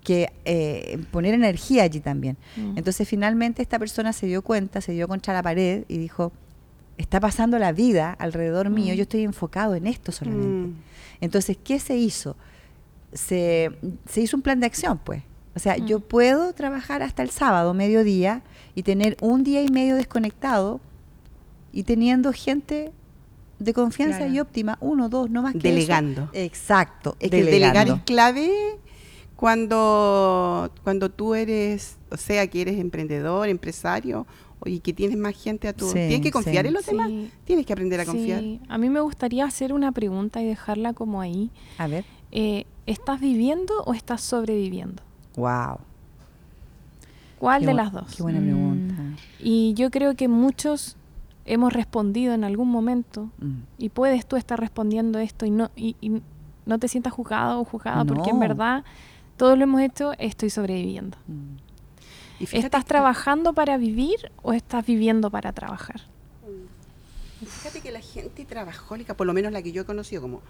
que 0.04 0.32
eh, 0.46 0.98
poner 1.10 1.34
energía 1.34 1.82
allí 1.82 2.00
también. 2.00 2.38
Mm. 2.56 2.78
Entonces 2.78 3.06
finalmente 3.06 3.60
esta 3.62 3.78
persona 3.78 4.12
se 4.14 4.26
dio 4.26 4.40
cuenta, 4.42 4.80
se 4.80 4.92
dio 4.92 5.06
contra 5.06 5.34
la 5.34 5.42
pared 5.42 5.84
y 5.86 5.98
dijo, 5.98 6.32
está 6.96 7.20
pasando 7.20 7.58
la 7.58 7.72
vida 7.72 8.12
alrededor 8.18 8.70
mío, 8.70 8.94
Mm. 8.94 8.96
yo 8.96 9.02
estoy 9.02 9.22
enfocado 9.24 9.74
en 9.74 9.86
esto 9.86 10.12
solamente. 10.12 10.74
Entonces, 11.20 11.58
¿qué 11.62 11.78
se 11.78 11.96
hizo? 11.96 12.36
Se, 13.12 13.70
se 14.08 14.20
hizo 14.22 14.36
un 14.36 14.42
plan 14.42 14.60
de 14.60 14.66
acción, 14.66 14.98
pues. 15.02 15.22
O 15.54 15.58
sea, 15.58 15.76
Mm. 15.78 15.86
yo 15.86 16.00
puedo 16.00 16.52
trabajar 16.54 17.02
hasta 17.02 17.22
el 17.22 17.30
sábado, 17.30 17.74
mediodía, 17.74 18.42
y 18.74 18.82
tener 18.84 19.16
un 19.20 19.44
día 19.44 19.62
y 19.62 19.68
medio 19.68 19.96
desconectado 19.96 20.80
y 21.72 21.82
teniendo 21.82 22.32
gente 22.32 22.90
de 23.58 23.74
confianza 23.74 24.18
Claro. 24.18 24.32
y 24.32 24.40
óptima, 24.40 24.78
uno, 24.80 25.08
dos, 25.08 25.30
no 25.30 25.42
más 25.42 25.52
que 25.52 25.58
eso. 25.58 25.68
Delegando. 25.68 26.30
Exacto, 26.32 27.16
Es 27.20 27.30
que 27.30 27.38
el 27.40 27.44
delegar 27.46 27.72
delegando. 27.86 27.94
es 27.96 28.02
clave 28.04 28.50
cuando, 29.36 30.70
cuando 30.84 31.10
tú 31.10 31.34
eres, 31.34 31.98
o 32.10 32.16
sea, 32.16 32.46
que 32.46 32.62
eres 32.62 32.78
emprendedor, 32.78 33.48
empresario, 33.48 34.26
o- 34.60 34.68
y 34.68 34.80
que 34.80 34.92
tienes 34.92 35.16
más 35.18 35.34
gente 35.40 35.68
a 35.68 35.72
tu... 35.72 35.86
Sí, 35.88 35.94
tienes 35.94 36.20
que 36.20 36.30
confiar 36.30 36.64
sí. 36.64 36.68
en 36.68 36.74
los 36.74 36.86
demás, 36.86 37.08
Sí. 37.08 37.30
tienes 37.44 37.66
que 37.66 37.72
aprender 37.72 38.00
a 38.00 38.04
confiar. 38.06 38.40
Sí, 38.40 38.60
a 38.68 38.78
mí 38.78 38.88
me 38.88 39.00
gustaría 39.00 39.44
hacer 39.44 39.72
una 39.72 39.92
pregunta 39.92 40.40
y 40.40 40.46
dejarla 40.46 40.92
como 40.94 41.20
ahí. 41.20 41.50
A 41.78 41.86
ver. 41.88 42.04
Eh, 42.30 42.64
¿Estás 42.86 43.20
viviendo 43.20 43.82
o 43.84 43.94
estás 43.94 44.20
sobreviviendo? 44.22 45.02
Wow. 45.36 45.78
¿Cuál 47.38 47.60
Qué 47.60 47.66
de 47.66 47.74
las 47.74 47.92
dos? 47.92 48.14
Qué 48.14 48.22
buena 48.22 48.40
Mm. 48.40 48.44
pregunta. 48.44 49.02
Y 49.38 49.74
yo 49.74 49.90
creo 49.90 50.14
que 50.14 50.28
muchos 50.28 50.96
hemos 51.44 51.72
respondido 51.72 52.34
en 52.34 52.44
algún 52.44 52.68
momento 52.70 53.30
Mm. 53.38 53.62
y 53.78 53.88
puedes 53.88 54.26
tú 54.26 54.36
estar 54.36 54.58
respondiendo 54.60 55.18
esto 55.18 55.44
y 55.46 55.50
no, 55.50 55.70
y, 55.74 55.96
y 56.00 56.22
no 56.66 56.78
te 56.78 56.86
sientas 56.88 57.12
juzgado 57.12 57.60
o 57.60 57.64
juzgada 57.64 58.04
porque 58.04 58.30
en 58.30 58.38
verdad 58.38 58.84
todos 59.36 59.56
lo 59.58 59.64
hemos 59.64 59.80
hecho, 59.80 60.12
estoy 60.18 60.50
sobreviviendo. 60.50 61.16
Mm. 61.26 61.56
Y 62.40 62.44
¿Estás 62.56 62.84
que- 62.84 62.88
trabajando 62.88 63.52
para 63.54 63.76
vivir 63.76 64.30
o 64.42 64.52
estás 64.52 64.84
viviendo 64.86 65.30
para 65.30 65.52
trabajar? 65.52 66.00
Fíjate 67.44 67.80
que 67.80 67.90
la 67.90 68.00
gente 68.00 68.44
trabajólica, 68.44 69.14
por 69.16 69.26
lo 69.26 69.32
menos 69.32 69.50
la 69.52 69.62
que 69.62 69.72
yo 69.72 69.82
he 69.82 69.84
conocido, 69.84 70.22
como 70.22 70.42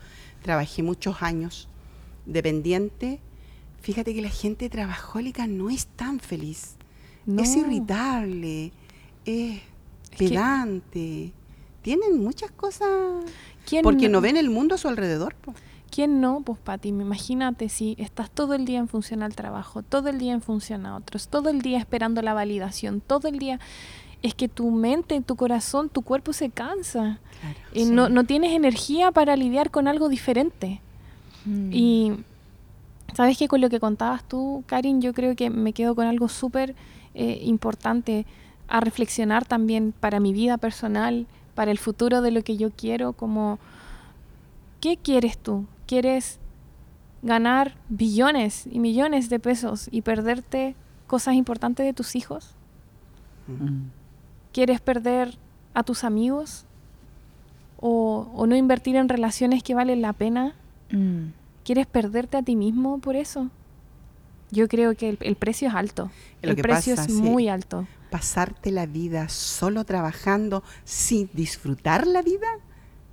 trabajé 0.42 0.82
muchos 0.82 1.22
años 1.22 1.68
dependiente, 2.26 3.20
fíjate 3.80 4.14
que 4.14 4.22
la 4.22 4.28
gente 4.30 4.68
trabajólica 4.70 5.46
no 5.46 5.70
es 5.70 5.86
tan 5.86 6.20
feliz. 6.20 6.76
Es 7.38 7.54
irritable, 7.56 8.72
es 9.24 9.60
Es 9.60 9.60
que- 10.10 10.28
pedante. 10.28 11.32
Tienen 11.82 12.22
muchas 12.22 12.50
cosas. 12.52 12.88
¿Quién 13.66 13.82
Porque 13.82 14.08
no 14.08 14.20
ven 14.20 14.36
el 14.36 14.50
mundo 14.50 14.74
a 14.76 14.78
su 14.78 14.86
alrededor. 14.88 15.34
po. 15.34 15.52
¿Quién 15.90 16.20
no? 16.20 16.40
Pues 16.40 16.58
Pati, 16.58 16.88
imagínate 16.88 17.68
si 17.68 17.96
estás 17.98 18.30
todo 18.30 18.54
el 18.54 18.64
día 18.64 18.78
en 18.78 18.88
función 18.88 19.22
al 19.22 19.34
trabajo, 19.34 19.82
todo 19.82 20.08
el 20.08 20.18
día 20.18 20.32
en 20.32 20.40
función 20.40 20.86
a 20.86 20.96
otros, 20.96 21.28
todo 21.28 21.50
el 21.50 21.60
día 21.60 21.78
esperando 21.78 22.22
la 22.22 22.34
validación, 22.34 23.00
todo 23.00 23.28
el 23.28 23.38
día... 23.38 23.58
Es 24.22 24.36
que 24.36 24.48
tu 24.48 24.70
mente, 24.70 25.20
tu 25.20 25.34
corazón, 25.34 25.88
tu 25.88 26.02
cuerpo 26.02 26.32
se 26.32 26.48
cansa. 26.48 27.18
Y 27.74 27.86
no, 27.86 28.08
no 28.08 28.22
tienes 28.22 28.52
energía 28.52 29.10
para 29.10 29.34
lidiar 29.34 29.72
con 29.72 29.88
algo 29.88 30.08
diferente. 30.08 30.80
Mm. 31.44 31.72
Y 31.72 32.12
sabes 33.14 33.38
que 33.38 33.48
con 33.48 33.60
lo 33.60 33.68
que 33.68 33.80
contabas 33.80 34.24
tú, 34.24 34.64
Karin, 34.66 35.00
yo 35.00 35.12
creo 35.12 35.36
que 35.36 35.50
me 35.50 35.72
quedo 35.72 35.94
con 35.94 36.06
algo 36.06 36.28
súper 36.28 36.74
eh, 37.14 37.40
importante 37.44 38.26
a 38.68 38.80
reflexionar 38.80 39.44
también 39.44 39.92
para 39.92 40.20
mi 40.20 40.32
vida 40.32 40.56
personal, 40.56 41.26
para 41.54 41.70
el 41.70 41.78
futuro 41.78 42.22
de 42.22 42.30
lo 42.30 42.42
que 42.42 42.56
yo 42.56 42.70
quiero, 42.70 43.12
como, 43.12 43.58
¿qué 44.80 44.96
quieres 44.96 45.36
tú? 45.36 45.66
¿Quieres 45.86 46.38
ganar 47.22 47.76
billones 47.88 48.66
y 48.66 48.78
millones 48.78 49.28
de 49.28 49.38
pesos 49.38 49.88
y 49.92 50.02
perderte 50.02 50.74
cosas 51.06 51.34
importantes 51.34 51.84
de 51.84 51.92
tus 51.92 52.16
hijos? 52.16 52.54
Mm. 53.46 53.88
¿Quieres 54.52 54.80
perder 54.80 55.36
a 55.74 55.82
tus 55.82 56.04
amigos? 56.04 56.64
¿O, 57.78 58.30
o 58.34 58.46
no 58.46 58.56
invertir 58.56 58.96
en 58.96 59.08
relaciones 59.08 59.62
que 59.62 59.74
valen 59.74 60.00
la 60.02 60.12
pena? 60.12 60.54
Mm. 60.92 61.32
¿Quieres 61.64 61.86
perderte 61.86 62.36
a 62.36 62.42
ti 62.42 62.56
mismo 62.56 62.98
por 62.98 63.16
eso? 63.16 63.50
Yo 64.50 64.68
creo 64.68 64.94
que 64.94 65.08
el, 65.08 65.18
el 65.20 65.36
precio 65.36 65.68
es 65.68 65.74
alto. 65.74 66.10
Lo 66.42 66.50
el 66.50 66.56
que 66.56 66.62
precio 66.62 66.94
pasa, 66.94 67.08
es 67.08 67.16
sí. 67.16 67.22
muy 67.22 67.48
alto. 67.48 67.86
Pasarte 68.10 68.70
la 68.70 68.86
vida 68.86 69.28
solo 69.28 69.84
trabajando 69.84 70.62
sin 70.84 71.30
disfrutar 71.32 72.06
la 72.06 72.22
vida 72.22 72.48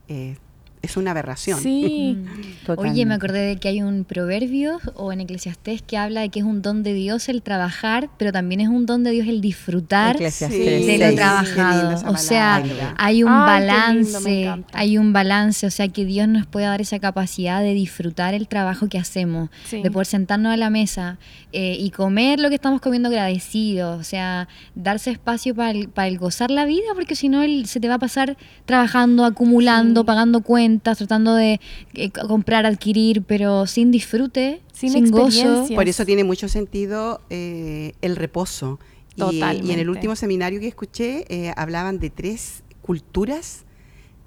eh, 0.09 0.37
es 0.81 0.95
una 0.97 1.11
aberración. 1.11 1.59
Sí, 1.59 2.17
Mm. 2.69 2.71
Oye, 2.71 2.75
Totalmente. 2.75 3.05
me 3.05 3.13
acordé 3.15 3.39
de 3.39 3.57
que 3.57 3.67
hay 3.67 3.81
un 3.81 4.03
proverbio 4.03 4.79
o 4.95 5.11
en 5.11 5.21
Eclesiastés 5.21 5.81
que 5.81 5.97
habla 5.97 6.21
de 6.21 6.29
que 6.29 6.39
es 6.39 6.45
un 6.45 6.61
don 6.61 6.83
de 6.83 6.93
Dios 6.93 7.27
el 7.29 7.41
trabajar, 7.41 8.09
pero 8.17 8.31
también 8.31 8.61
es 8.61 8.67
un 8.69 8.85
don 8.85 9.03
de 9.03 9.11
Dios 9.11 9.27
el 9.27 9.41
disfrutar 9.41 10.17
de 10.17 10.97
lo 11.09 11.15
trabajado. 11.15 12.09
O 12.11 12.17
sea, 12.17 12.63
hay 12.97 13.23
un 13.23 13.29
Ay, 13.31 13.61
lindo, 13.61 14.21
balance, 14.21 14.53
hay 14.73 14.97
un 14.97 15.13
balance, 15.13 15.65
o 15.65 15.71
sea, 15.71 15.87
que 15.87 16.05
Dios 16.05 16.27
nos 16.27 16.45
pueda 16.45 16.67
dar 16.69 16.81
esa 16.81 16.99
capacidad 16.99 17.61
de 17.61 17.73
disfrutar 17.73 18.33
el 18.33 18.47
trabajo 18.47 18.87
que 18.87 18.97
hacemos, 18.99 19.49
Sí. 19.65 19.81
de 19.81 19.89
poder 19.91 20.05
sentarnos 20.07 20.53
a 20.53 20.57
la 20.57 20.69
mesa 20.69 21.17
eh, 21.51 21.75
y 21.79 21.89
comer 21.91 22.39
lo 22.39 22.49
que 22.49 22.55
estamos 22.55 22.81
comiendo 22.81 23.09
agradecidos, 23.09 23.99
o 23.99 24.03
sea, 24.03 24.47
darse 24.75 25.09
espacio 25.11 25.55
para 25.55 25.71
el, 25.71 25.89
para 25.89 26.07
el 26.07 26.17
gozar 26.19 26.51
la 26.51 26.65
vida, 26.65 26.85
porque 26.93 27.15
si 27.15 27.29
no 27.29 27.41
se 27.65 27.79
te 27.79 27.87
va 27.87 27.95
a 27.95 27.99
pasar 27.99 28.37
trabajando, 28.65 29.25
acumulando, 29.25 30.01
Sí. 30.01 30.05
pagando 30.05 30.41
cuentas, 30.41 30.68
tratando 30.79 31.33
de 31.35 31.59
eh, 31.93 32.11
comprar, 32.11 32.65
adquirir, 32.65 33.23
pero 33.23 33.65
sin 33.65 33.91
disfrute, 33.91 34.61
Sin 34.71 34.91
sin, 34.91 35.09
gozo. 35.11 35.25
experiencia. 35.27 35.75
Por 35.75 35.87
eso 35.89 36.05
tiene 36.05 36.23
mucho 36.23 36.47
sentido 36.47 37.21
eh, 37.29 37.93
el 38.01 38.15
reposo. 38.15 38.79
Y, 39.15 39.43
y 39.43 39.71
en 39.71 39.79
el 39.79 39.89
último 39.89 40.15
seminario 40.15 40.59
que 40.61 40.67
escuché 40.67 41.25
eh, 41.27 41.51
hablaban 41.57 41.99
de 41.99 42.09
tres 42.09 42.63
culturas 42.81 43.65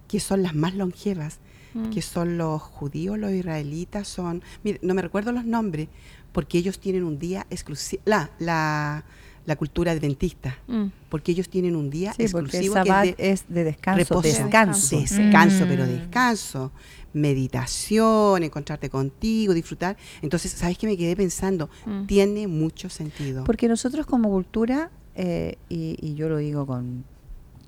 que 0.08 0.20
son 0.20 0.42
las 0.42 0.54
más 0.54 0.74
longevas, 0.74 1.38
Mm. 1.74 1.88
que 1.88 2.02
son 2.02 2.36
los 2.36 2.60
judíos, 2.60 3.18
los 3.18 3.30
israelitas, 3.32 4.06
son, 4.06 4.42
mire, 4.62 4.78
no 4.82 4.92
me 4.92 5.00
recuerdo 5.00 5.32
los 5.32 5.46
nombres, 5.46 5.88
porque 6.32 6.58
ellos 6.58 6.78
tienen 6.78 7.02
un 7.02 7.18
día 7.18 7.46
exclusivo, 7.48 8.02
la, 8.04 8.30
la, 8.38 9.04
la 9.44 9.56
cultura 9.56 9.92
adventista, 9.92 10.56
Mm. 10.68 10.86
porque 11.08 11.32
ellos 11.32 11.48
tienen 11.48 11.74
un 11.76 11.90
día 11.90 12.12
Sí, 12.12 12.22
exclusivo 12.22 12.74
que 12.74 12.80
es 12.90 13.16
de 13.16 13.30
es 13.32 13.44
de 13.48 13.64
descanso. 13.64 13.98
reposo. 13.98 14.28
Descanso. 14.28 14.98
Descanso, 15.00 15.64
Mm. 15.64 15.68
pero 15.68 15.86
descanso. 15.86 16.72
Meditación, 17.12 18.42
encontrarte 18.42 18.88
contigo, 18.88 19.52
disfrutar. 19.54 19.96
Entonces, 20.22 20.52
¿sabes 20.52 20.78
qué 20.78 20.86
me 20.86 20.96
quedé 20.96 21.16
pensando? 21.16 21.68
Mm. 21.86 22.06
Tiene 22.06 22.46
mucho 22.46 22.88
sentido. 22.88 23.44
Porque 23.44 23.68
nosotros 23.68 24.06
como 24.06 24.30
cultura, 24.30 24.90
eh, 25.14 25.56
y, 25.68 25.96
y 26.00 26.14
yo 26.14 26.28
lo 26.28 26.36
digo 26.38 26.66
con, 26.66 27.04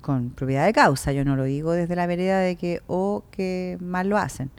con 0.01 0.29
propiedad 0.29 0.65
de 0.65 0.73
causa, 0.73 1.11
yo 1.11 1.25
no 1.25 1.35
lo 1.35 1.43
digo 1.43 1.71
desde 1.73 1.95
la 1.95 2.07
vereda 2.07 2.39
de 2.39 2.55
que 2.55 2.81
o 2.87 3.23
que 3.31 3.77
mal 3.81 4.07
lo 4.07 4.17
hacen. 4.17 4.49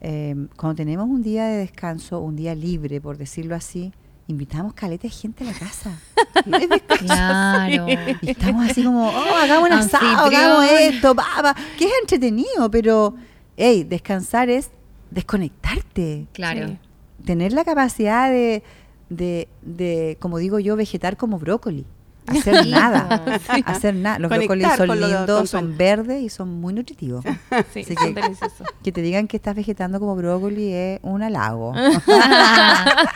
Eh, 0.00 0.36
cuando 0.56 0.76
tenemos 0.76 1.08
un 1.08 1.22
día 1.22 1.46
de 1.46 1.56
descanso, 1.58 2.20
un 2.20 2.36
día 2.36 2.54
libre, 2.54 3.00
por 3.00 3.18
decirlo 3.18 3.54
así, 3.56 3.92
invitamos 4.28 4.72
caleta 4.74 5.02
de 5.02 5.10
gente 5.10 5.42
a 5.44 5.48
la 5.48 5.58
casa. 5.58 5.98
No 6.46 6.56
es 6.56 6.68
descanso. 6.68 7.04
Claro. 7.04 7.86
Y 8.22 8.30
estamos 8.30 8.70
así 8.70 8.84
como, 8.84 9.08
oh, 9.08 9.34
hagamos 9.34 9.68
un 9.68 9.74
asado, 9.74 10.26
hagamos 10.26 10.64
esto, 10.70 11.14
pa, 11.14 11.24
pa", 11.42 11.56
que 11.76 11.84
es 11.86 11.92
entretenido, 12.00 12.70
pero, 12.70 13.14
hey, 13.56 13.82
descansar 13.84 14.48
es 14.48 14.70
desconectarte 15.10 16.26
Claro. 16.32 16.68
Sí. 16.68 16.78
tener 17.24 17.52
la 17.52 17.64
capacidad 17.64 18.30
de, 18.30 18.62
de, 19.10 19.48
de, 19.62 20.16
como 20.20 20.38
digo 20.38 20.58
yo, 20.60 20.76
vegetar 20.76 21.16
como 21.16 21.38
brócoli. 21.38 21.84
Hacer 22.28 22.66
nada, 22.68 23.22
hacer 23.64 23.94
nada. 23.94 24.18
Los 24.18 24.28
brócolis 24.30 24.48
Conectar 24.66 24.76
son 24.78 24.86
con 24.88 25.00
lo 25.00 25.08
de- 25.08 25.14
lindos, 25.16 25.50
son 25.50 25.76
verdes 25.76 26.22
y 26.22 26.28
son 26.28 26.60
muy 26.60 26.74
nutritivos. 26.74 27.24
Sí, 27.72 27.80
Así 27.80 27.94
son 27.94 28.14
que-. 28.14 28.36
Que 28.82 28.92
te 28.92 29.02
digan 29.02 29.26
que 29.28 29.36
estás 29.36 29.54
vegetando 29.56 29.98
como 30.00 30.16
brócoli 30.16 30.72
es 30.72 31.00
un 31.02 31.22
halago. 31.22 31.72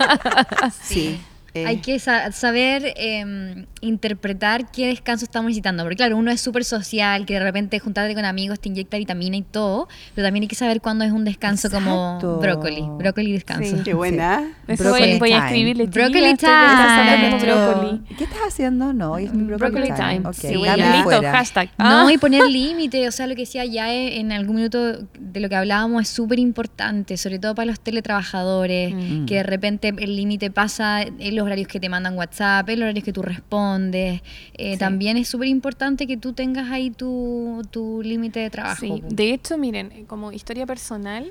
Sí. 0.83 1.21
Eh, 1.55 1.67
Hay 1.67 1.79
que 1.79 1.99
sa- 1.99 2.33
saber 2.33 2.95
em, 2.97 3.67
interpretar 3.83 4.71
qué 4.71 4.87
descanso 4.87 5.25
estamos 5.25 5.49
necesitando. 5.51 5.83
Porque 5.83 5.97
claro, 5.97 6.17
uno 6.17 6.31
es 6.31 6.41
súper 6.41 6.65
social, 6.65 7.27
que 7.27 7.35
de 7.35 7.41
repente 7.41 7.79
juntarte 7.79 8.15
con 8.15 8.25
amigos 8.25 8.59
te 8.61 8.69
inyecta 8.69 8.97
vitamina 8.97 9.37
y 9.37 9.43
todo, 9.43 9.89
pero 10.15 10.27
también 10.27 10.43
hay 10.43 10.49
que 10.49 10.55
saber 10.55 10.81
cuándo 10.81 11.05
es 11.05 11.13
un 11.13 11.25
descanso 11.25 11.69
Exacto. 11.69 12.19
como 12.21 12.39
brócoli, 12.41 12.85
brócoli 12.99 13.33
descanso. 13.33 13.77
Sí. 13.77 13.83
Qué 13.85 13.95
buena. 13.95 14.53
Eso 14.67 14.83
Broccoli 14.85 15.11
voy, 15.11 15.19
voy 15.19 15.33
a 15.33 15.37
time. 15.37 15.47
escribirle. 15.47 15.87
Descansando 15.87 17.39
time. 17.39 17.39
brócoli. 17.55 18.01
¿Qué 18.17 18.25
estás 18.25 18.39
haciendo? 18.49 18.93
No, 18.93 19.13
hoy 19.13 19.25
es 19.27 19.35
mi 19.35 19.45
brócoli, 19.45 19.71
Broccoli 19.73 19.93
time. 19.95 20.29
Ok, 20.29 20.35
Sí, 20.35 20.49
listo, 20.55 21.03
fuera. 21.05 21.33
hashtag. 21.33 21.69
No, 21.79 22.07
Ah. 22.09 22.13
y 22.13 22.19
poner 22.19 22.43
límite, 22.49 23.07
o 23.09 23.13
sea, 23.13 23.27
lo 23.27 23.35
que 23.35 23.43
decía 23.43 23.65
ya 23.65 23.93
e- 23.93 24.19
en 24.21 24.33
algún 24.33 24.57
minuto 24.57 24.99
de 25.19 25.41
lo 25.41 25.49
que 25.49 25.57
hablábamos 25.57 26.03
es 26.03 26.09
súper 26.09 26.39
importante, 26.39 27.17
sobre 27.17 27.39
todo 27.39 27.55
para 27.55 27.67
los 27.67 27.81
teletrabajadores, 27.81 28.95
Mm. 28.95 29.27
que 29.27 29.37
de 29.37 29.43
repente 29.43 29.93
el 29.99 30.17
límite 30.17 30.51
pasa 30.51 31.03
en 31.03 31.35
los 31.43 31.47
horarios 31.47 31.69
que 31.69 31.79
te 31.81 31.89
mandan 31.89 32.17
WhatsApp, 32.17 32.69
en 32.71 32.79
los 32.81 32.85
horarios 32.87 33.05
que 33.05 33.13
tú 33.13 33.23
respondes. 33.23 34.23
Eh, 34.55 34.73
Sí. 34.75 34.79
También 34.79 35.17
es 35.17 35.29
súper 35.29 35.49
importante 35.49 36.07
que 36.07 36.17
tú 36.17 36.33
tengas 36.33 36.71
ahí 36.71 36.91
tu, 36.91 37.63
tu 37.71 38.01
límite 38.03 38.41
de 38.41 38.51
trabajo. 38.51 38.77
Sí, 38.81 39.03
de 39.09 39.33
hecho, 39.35 39.59
miren, 39.59 40.07
como 40.07 40.33
historia 40.33 40.67
personal, 40.67 41.31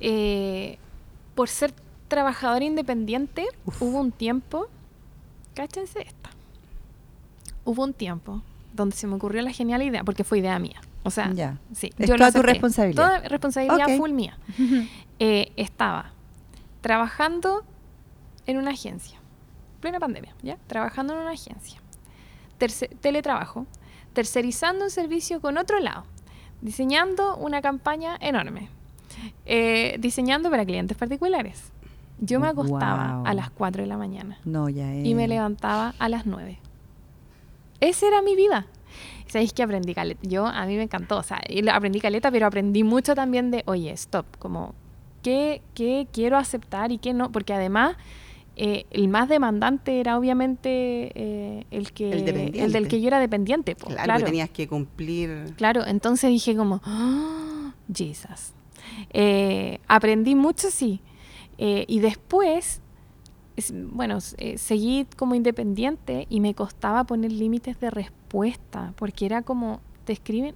eh, 0.00 0.78
por 1.34 1.48
ser 1.48 1.72
trabajadora 2.08 2.64
independiente, 2.64 3.46
hubo 3.80 4.00
un 4.00 4.12
tiempo, 4.12 4.68
cáchense 5.54 6.00
esta, 6.02 6.30
hubo 7.64 7.84
un 7.84 7.92
tiempo 7.94 8.42
donde 8.74 8.94
se 8.96 9.06
me 9.06 9.14
ocurrió 9.14 9.42
la 9.42 9.50
genial 9.52 9.82
idea, 9.82 10.04
porque 10.04 10.24
fue 10.24 10.38
idea 10.38 10.58
mía. 10.58 10.80
O 11.04 11.10
sea, 11.10 11.32
Ya. 11.32 11.58
sí, 11.74 11.90
Es 11.98 12.08
yo 12.08 12.14
lo 12.14 12.18
toda 12.18 12.32
tu 12.32 12.42
responsabilidad. 12.42 13.02
Toda 13.04 13.28
responsabilidad 13.28 13.96
full 13.96 14.10
mía. 14.12 14.36
Eh, 15.24 15.52
estaba 15.56 16.10
trabajando 16.80 17.62
en 18.46 18.58
una 18.58 18.70
agencia, 18.72 19.18
plena 19.80 19.98
pandemia, 20.00 20.34
¿ya? 20.42 20.56
Trabajando 20.66 21.14
en 21.14 21.20
una 21.20 21.30
agencia. 21.32 21.80
Terce- 22.58 22.88
teletrabajo, 23.00 23.66
tercerizando 24.12 24.84
un 24.84 24.90
servicio 24.90 25.40
con 25.40 25.58
otro 25.58 25.78
lado, 25.80 26.04
diseñando 26.60 27.36
una 27.36 27.60
campaña 27.62 28.16
enorme, 28.20 28.68
eh, 29.46 29.96
diseñando 29.98 30.50
para 30.50 30.64
clientes 30.64 30.96
particulares. 30.96 31.72
Yo 32.20 32.38
me 32.38 32.46
acostaba 32.48 33.16
Wow. 33.16 33.26
a 33.26 33.34
las 33.34 33.50
4 33.50 33.82
de 33.82 33.88
la 33.88 33.96
mañana 33.96 34.38
No, 34.44 34.68
ya 34.68 34.94
es. 34.94 35.04
y 35.04 35.14
me 35.14 35.26
levantaba 35.26 35.94
a 35.98 36.08
las 36.08 36.24
9. 36.26 36.58
Esa 37.80 38.06
era 38.06 38.22
mi 38.22 38.36
vida. 38.36 38.66
¿Sabéis 39.26 39.52
que 39.52 39.62
aprendí 39.62 39.94
caleta? 39.94 40.20
Yo, 40.28 40.46
a 40.46 40.66
mí 40.66 40.76
me 40.76 40.82
encantó, 40.84 41.16
o 41.18 41.22
sea, 41.22 41.40
aprendí 41.72 42.00
caleta, 42.00 42.30
pero 42.30 42.46
aprendí 42.46 42.84
mucho 42.84 43.14
también 43.14 43.50
de, 43.50 43.62
oye, 43.66 43.90
stop, 43.92 44.26
como, 44.38 44.74
¿qué, 45.22 45.62
qué 45.74 46.06
quiero 46.12 46.36
aceptar 46.36 46.92
y 46.92 46.98
qué 46.98 47.12
no? 47.14 47.32
Porque 47.32 47.54
además, 47.54 47.96
eh, 48.64 48.86
el 48.92 49.08
más 49.08 49.28
demandante 49.28 49.98
era 49.98 50.16
obviamente 50.16 51.10
eh, 51.14 51.66
el, 51.72 51.90
que, 51.92 52.12
El 52.12 52.72
del 52.72 52.86
que 52.86 53.00
yo 53.00 53.08
era 53.08 53.18
dependiente. 53.18 53.74
po, 53.74 53.88
Claro, 53.88 54.24
tenías 54.24 54.50
que 54.50 54.68
cumplir. 54.68 55.52
Claro, 55.56 55.84
entonces 55.84 56.30
dije 56.30 56.54
como, 56.54 56.80
"Ah, 56.84 57.74
Jesus. 57.92 58.52
Eh, 59.12 59.78
aprendí 59.88 60.34
mucho, 60.36 60.70
sí. 60.70 61.00
Eh, 61.58 61.84
y 61.88 61.98
después, 61.98 62.80
es- 63.56 63.72
bueno, 63.74 64.18
eh, 64.38 64.58
seguí 64.58 65.06
como 65.16 65.34
independiente 65.34 66.26
y 66.30 66.38
me 66.40 66.54
costaba 66.54 67.02
poner 67.04 67.32
límites 67.32 67.80
de 67.80 67.90
respuesta, 67.90 68.92
porque 68.96 69.26
era 69.26 69.42
como, 69.42 69.80
te 70.04 70.12
escriben, 70.12 70.54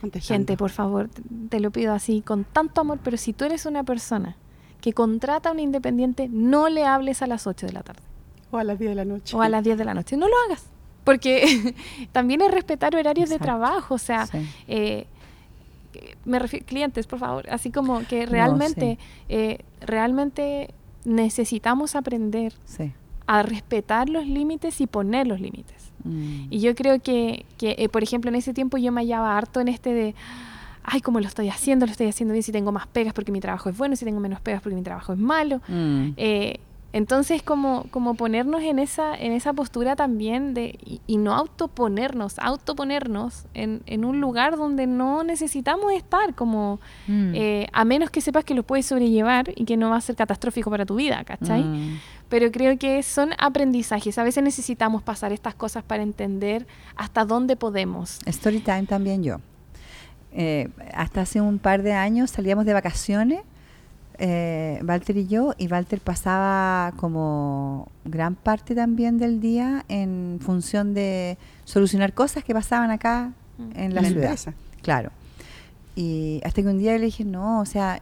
contestando. 0.00 0.34
gente, 0.40 0.56
por 0.56 0.70
favor, 0.70 1.08
te, 1.08 1.22
te 1.50 1.60
lo 1.60 1.70
pido 1.70 1.92
así, 1.92 2.20
con 2.20 2.44
tanto 2.44 2.80
amor, 2.80 2.98
pero 3.02 3.16
si 3.16 3.32
tú 3.32 3.44
eres 3.44 3.64
una 3.66 3.84
persona 3.84 4.36
que 4.80 4.92
contrata 4.92 5.48
a 5.48 5.52
un 5.52 5.60
independiente, 5.60 6.28
no 6.30 6.68
le 6.68 6.84
hables 6.84 7.22
a 7.22 7.26
las 7.26 7.46
8 7.46 7.66
de 7.66 7.72
la 7.72 7.82
tarde 7.82 8.02
O 8.50 8.58
a 8.58 8.64
las 8.64 8.78
10 8.78 8.90
de 8.90 8.94
la 8.94 9.04
noche. 9.04 9.36
o 9.36 9.42
a 9.42 9.48
las 9.48 9.64
10 9.64 9.76
de 9.78 9.84
la 9.84 9.94
noche, 9.94 10.16
no 10.16 10.28
lo 10.28 10.34
hagas. 10.46 10.66
Porque 11.04 11.74
también 12.12 12.40
es 12.42 12.50
respetar 12.50 12.94
horarios 12.94 13.28
de 13.30 13.38
trabajo, 13.38 13.94
o 13.94 13.98
sea, 13.98 14.26
Sí. 14.26 14.38
eh, 14.68 15.06
me 16.24 16.38
refiero 16.38 16.64
clientes, 16.66 17.06
por 17.06 17.18
favor, 17.18 17.48
así 17.50 17.70
como 17.70 18.00
que 18.06 18.26
realmente, 18.26 18.98
eh, 19.28 19.58
realmente 19.80 20.70
necesitamos 21.04 21.96
aprender 21.96 22.52
Sí. 22.64 22.92
a 23.26 23.42
respetar 23.42 24.08
los 24.08 24.26
límites 24.26 24.80
y 24.80 24.86
poner 24.86 25.26
los 25.26 25.40
límites. 25.40 25.90
Mm. 26.04 26.46
Y 26.50 26.60
yo 26.60 26.74
creo 26.74 27.00
que, 27.00 27.44
que, 27.56 27.74
eh, 27.78 27.88
por 27.88 28.02
ejemplo, 28.02 28.28
en 28.28 28.36
ese 28.36 28.52
tiempo 28.54 28.76
yo 28.78 28.92
me 28.92 29.00
hallaba 29.00 29.36
harto 29.36 29.60
en 29.60 29.68
este 29.68 29.92
de, 29.92 30.14
ay, 30.90 31.00
¿cómo 31.00 31.20
lo 31.20 31.26
estoy 31.26 31.48
haciendo? 31.48 31.86
Lo 31.86 31.92
estoy 31.92 32.08
haciendo 32.08 32.32
bien 32.32 32.42
si 32.42 32.52
tengo 32.52 32.72
más 32.72 32.86
pegas 32.86 33.12
porque 33.12 33.32
mi 33.32 33.40
trabajo 33.40 33.68
es 33.68 33.76
bueno, 33.76 33.94
si 33.96 34.04
tengo 34.04 34.20
menos 34.20 34.40
pegas 34.40 34.62
porque 34.62 34.74
mi 34.76 34.82
trabajo 34.82 35.12
es 35.12 35.18
malo. 35.18 35.60
Mm. 35.68 36.10
Eh, 36.16 36.60
entonces, 36.94 37.42
como, 37.42 37.84
como 37.90 38.14
ponernos 38.14 38.62
en 38.62 38.78
esa, 38.78 39.14
en 39.14 39.32
esa 39.32 39.52
postura 39.52 39.94
también 39.94 40.54
de, 40.54 40.78
y, 40.82 41.02
y 41.06 41.18
no 41.18 41.34
autoponernos, 41.34 42.38
autoponernos 42.38 43.44
en, 43.52 43.82
en 43.84 44.06
un 44.06 44.20
lugar 44.22 44.56
donde 44.56 44.86
no 44.86 45.22
necesitamos 45.22 45.92
estar, 45.92 46.34
como 46.34 46.80
Mm. 47.06 47.32
eh, 47.34 47.66
a 47.72 47.84
menos 47.84 48.08
que 48.10 48.20
sepas 48.22 48.44
que 48.44 48.54
lo 48.54 48.62
puedes 48.62 48.86
sobrellevar 48.86 49.52
y 49.54 49.64
que 49.66 49.76
no 49.76 49.90
va 49.90 49.96
a 49.96 50.00
ser 50.00 50.16
catastrófico 50.16 50.70
para 50.70 50.86
tu 50.86 50.94
vida, 50.96 51.24
¿cachai? 51.24 51.62
Mm. 51.62 51.98
Pero 52.30 52.50
creo 52.50 52.78
que 52.78 53.02
son 53.02 53.30
aprendizajes. 53.38 54.16
A 54.18 54.24
veces 54.24 54.42
necesitamos 54.42 55.02
pasar 55.02 55.32
estas 55.32 55.54
cosas 55.54 55.84
para 55.84 56.02
entender 56.02 56.66
hasta 56.96 57.24
dónde 57.26 57.56
podemos. 57.56 58.18
Story 58.26 58.60
time 58.60 58.84
también 58.84 59.22
yo. 59.22 59.40
Eh, 60.40 60.68
hasta 60.94 61.22
hace 61.22 61.40
un 61.40 61.58
par 61.58 61.82
de 61.82 61.92
años 61.94 62.30
salíamos 62.30 62.64
de 62.64 62.72
vacaciones, 62.72 63.40
eh, 64.20 64.80
Walter 64.86 65.16
y 65.16 65.26
yo, 65.26 65.52
y 65.58 65.66
Walter 65.66 66.00
pasaba 66.00 66.92
como 66.96 67.88
gran 68.04 68.36
parte 68.36 68.76
también 68.76 69.18
del 69.18 69.40
día 69.40 69.84
en 69.88 70.38
función 70.40 70.94
de 70.94 71.38
solucionar 71.64 72.12
cosas 72.12 72.44
que 72.44 72.54
pasaban 72.54 72.90
acá 72.92 73.32
en 73.58 73.74
la 73.74 73.84
En 73.84 73.94
la 73.96 74.02
ciudad. 74.04 74.22
empresa. 74.22 74.54
Claro. 74.80 75.10
Y 75.96 76.40
hasta 76.44 76.62
que 76.62 76.68
un 76.68 76.78
día 76.78 76.92
le 76.96 77.06
dije, 77.06 77.24
no, 77.24 77.60
o 77.60 77.66
sea, 77.66 78.00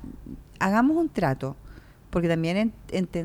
hagamos 0.58 0.98
un 0.98 1.08
trato. 1.08 1.56
Porque 2.16 2.28
también 2.30 2.72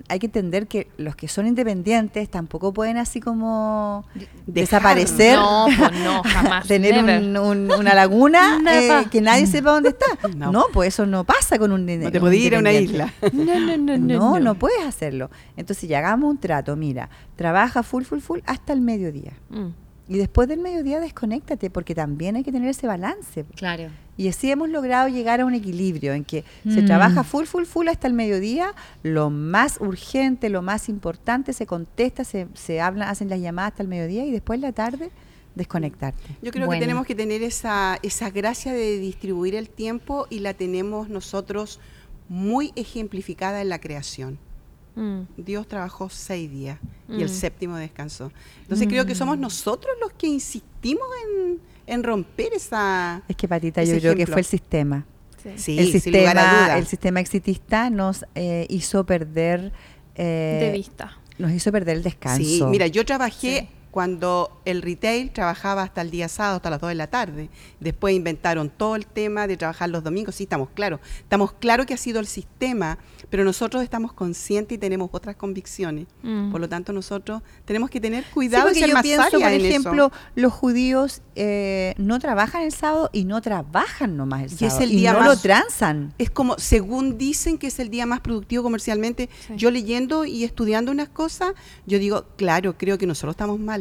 hay 0.10 0.20
que 0.20 0.26
entender 0.26 0.68
que 0.68 0.90
los 0.98 1.16
que 1.16 1.30
son 1.30 1.48
independientes 1.48 2.28
tampoco 2.30 2.74
pueden 2.74 2.98
así 2.98 3.22
como 3.22 4.04
Dejar. 4.14 4.30
desaparecer. 4.48 5.38
No, 5.38 5.68
pues 5.78 5.92
no, 6.04 6.22
jamás. 6.26 6.68
tener 6.68 7.02
un- 7.02 7.38
un- 7.38 7.72
una 7.72 7.94
laguna 7.94 8.60
eh, 8.70 9.06
que 9.10 9.22
nadie 9.22 9.48
sepa 9.48 9.72
dónde 9.72 9.92
está. 9.92 10.08
No. 10.36 10.52
No. 10.52 10.66
pues 10.74 10.90
eso 10.90 11.06
no 11.06 11.24
pasa 11.24 11.58
con 11.58 11.72
un 11.72 11.86
No 11.86 12.12
te 12.12 12.20
podías 12.20 12.44
ir 12.44 12.56
a 12.58 12.60
una 12.60 12.74
isla. 12.74 13.14
No, 13.32 13.58
no, 13.62 13.78
no, 13.78 13.98
no. 13.98 14.20
No, 14.20 14.40
no, 14.42 14.56
puedes 14.56 14.86
hacerlo. 14.86 15.32
Entonces 15.56 15.88
ya 15.88 16.00
hagamos 16.00 16.30
un 16.30 16.38
trato. 16.38 16.76
Mira, 16.76 17.10
trabaja 17.38 17.84
full, 17.84 18.04
full, 18.04 18.20
full 18.20 18.40
hasta 18.46 18.74
el 18.74 18.82
mediodía. 18.82 19.32
Mm. 19.52 19.68
Y 20.14 20.18
después 20.18 20.48
del 20.50 20.60
mediodía 20.60 21.00
desconéctate, 21.00 21.70
porque 21.70 21.96
también 21.96 22.36
hay 22.36 22.44
que 22.44 22.52
tener 22.52 22.68
ese 22.70 22.86
balance. 22.86 23.46
Claro. 23.56 23.90
Y 24.18 24.28
así 24.28 24.52
hemos 24.52 24.68
logrado 24.70 25.08
llegar 25.08 25.40
a 25.40 25.46
un 25.46 25.54
equilibrio 25.54 26.14
en 26.14 26.26
que 26.26 26.44
se 26.68 26.82
Mm. 26.82 26.86
trabaja 26.86 27.24
full, 27.24 27.46
full, 27.46 27.64
full 27.64 27.88
hasta 27.88 28.08
el 28.08 28.14
mediodía, 28.14 28.74
lo 29.04 29.30
más 29.30 29.80
urgente, 29.80 30.50
lo 30.50 30.62
más 30.62 30.90
importante 30.90 31.54
se 31.54 31.66
contesta, 31.66 32.26
se, 32.26 32.48
se 32.54 32.82
hablan, 32.82 33.08
hacen 33.08 33.30
las 33.30 33.40
llamadas 33.40 33.72
hasta 33.72 33.84
el 33.84 33.90
mediodía 33.90 34.26
y 34.26 34.32
después 34.32 34.58
en 34.58 34.62
la 34.64 34.74
tarde 34.74 35.12
desconectarte. 35.56 36.36
Yo 36.42 36.52
creo 36.52 36.66
Bueno. 36.66 36.80
que 36.80 36.86
tenemos 36.86 37.06
que 37.06 37.16
tener 37.16 37.42
esa, 37.44 37.98
esa 38.04 38.30
gracia 38.30 38.74
de 38.74 38.98
distribuir 39.00 39.56
el 39.56 39.70
tiempo 39.70 40.28
y 40.30 40.40
la 40.40 40.54
tenemos 40.54 41.08
nosotros 41.10 41.80
muy 42.30 42.72
ejemplificada 42.76 43.62
en 43.62 43.70
la 43.70 43.80
creación. 43.80 44.40
Mm. 44.96 45.22
Dios 45.38 45.68
trabajó 45.68 46.10
seis 46.10 46.52
días 46.52 46.78
y 47.10 47.22
el 47.22 47.30
Mm. 47.30 47.34
séptimo 47.34 47.76
descansó. 47.78 48.32
Entonces 48.64 48.88
creo 48.88 49.06
que 49.06 49.16
somos 49.16 49.38
nosotros 49.38 49.94
los 50.02 50.12
que 50.14 50.28
insistimos 50.28 51.06
en, 51.26 51.60
en 51.88 52.04
romper 52.04 52.54
esa... 52.54 53.24
Es 53.28 53.36
que 53.36 53.48
Patita, 53.48 53.84
yo 53.84 53.98
creo 54.00 54.16
que 54.16 54.28
fue 54.28 54.40
el 54.40 54.46
sistema. 54.46 55.06
Sí. 55.42 55.50
Sí, 55.56 55.80
el, 55.80 56.02
sin 56.02 56.14
lugar 56.14 56.38
a 56.38 56.42
sistema 56.42 56.64
duda. 56.66 56.78
el 56.78 56.86
sistema 56.88 57.20
exitista 57.20 57.90
nos 57.90 58.26
eh, 58.36 58.68
hizo 58.70 59.06
perder 59.06 59.72
eh, 60.16 60.60
de 60.62 60.72
vista. 60.72 61.18
nos 61.40 61.52
hizo 61.52 61.72
perder 61.72 61.98
el 61.98 62.04
descanso. 62.04 62.44
Sí, 62.44 62.62
mira, 62.70 62.86
yo 62.88 63.04
trabajé 63.06 63.70
cuando 63.92 64.62
el 64.66 64.82
retail 64.82 65.32
trabajaba 65.32 65.84
hasta 65.84 66.02
el 66.02 66.10
día 66.12 66.28
sábado, 66.30 66.56
hasta 66.56 66.70
las 66.70 66.80
2 66.80 66.90
de 66.90 66.96
la 66.96 67.08
tarde. 67.08 67.50
Después 67.82 68.16
inventaron 68.16 68.70
todo 68.70 68.96
el 68.96 69.06
tema 69.06 69.48
de 69.48 69.58
trabajar 69.58 69.90
los 69.90 70.04
domingos. 70.04 70.36
Sí, 70.36 70.44
estamos 70.44 70.70
claros. 70.74 71.00
Estamos 71.20 71.52
claros 71.54 71.86
que 71.86 71.94
ha 71.94 71.98
sido 71.98 72.20
el 72.22 72.26
sistema, 72.28 72.98
pero 73.30 73.44
nosotros 73.44 73.84
estamos 73.84 74.14
conscientes 74.14 74.76
y 74.76 74.80
tenemos 74.80 75.10
otras 75.12 75.36
convicciones. 75.36 76.08
Mm. 76.24 76.52
Por 76.52 76.62
lo 76.62 76.70
tanto, 76.70 76.94
nosotros 76.94 77.42
tenemos 77.66 77.90
que 77.90 78.00
tener 78.00 78.24
cuidado 78.34 78.70
Sí, 78.70 78.78
y 78.78 78.82
porque 78.82 78.88
yo 78.90 78.94
más 78.94 79.04
pienso, 79.04 79.30
por 79.40 79.52
ejemplo, 79.52 80.06
eso. 80.08 80.32
los 80.36 80.54
judíos 80.54 81.22
eh, 81.36 81.94
no 81.98 82.20
trabajan 82.20 82.62
el 82.64 82.72
sábado 82.72 83.10
y 83.12 83.26
no 83.26 83.42
trabajan 83.42 84.16
nomás 84.16 84.44
el 84.44 84.52
Y 84.52 84.54
es 84.54 84.60
sábado. 84.60 84.82
el 84.84 84.90
día 84.92 85.14
no 85.14 85.20
más- 85.20 85.28
lo 85.28 85.38
transan. 85.38 86.14
Es 86.18 86.30
como, 86.30 86.58
según 86.58 87.18
dicen 87.18 87.58
que 87.58 87.68
es 87.68 87.80
el 87.80 87.90
día 87.90 88.06
más 88.06 88.22
productivo 88.22 88.64
comercialmente, 88.64 89.30
Sí. 89.48 89.54
yo 89.58 89.70
leyendo 89.70 90.24
y 90.26 90.44
estudiando 90.46 90.92
unas 90.92 91.10
cosas, 91.10 91.54
yo 91.86 92.00
digo, 92.00 92.26
claro, 92.38 92.78
creo 92.78 92.98
que 92.98 93.06
nosotros 93.06 93.34
estamos 93.34 93.60
mal. 93.60 93.81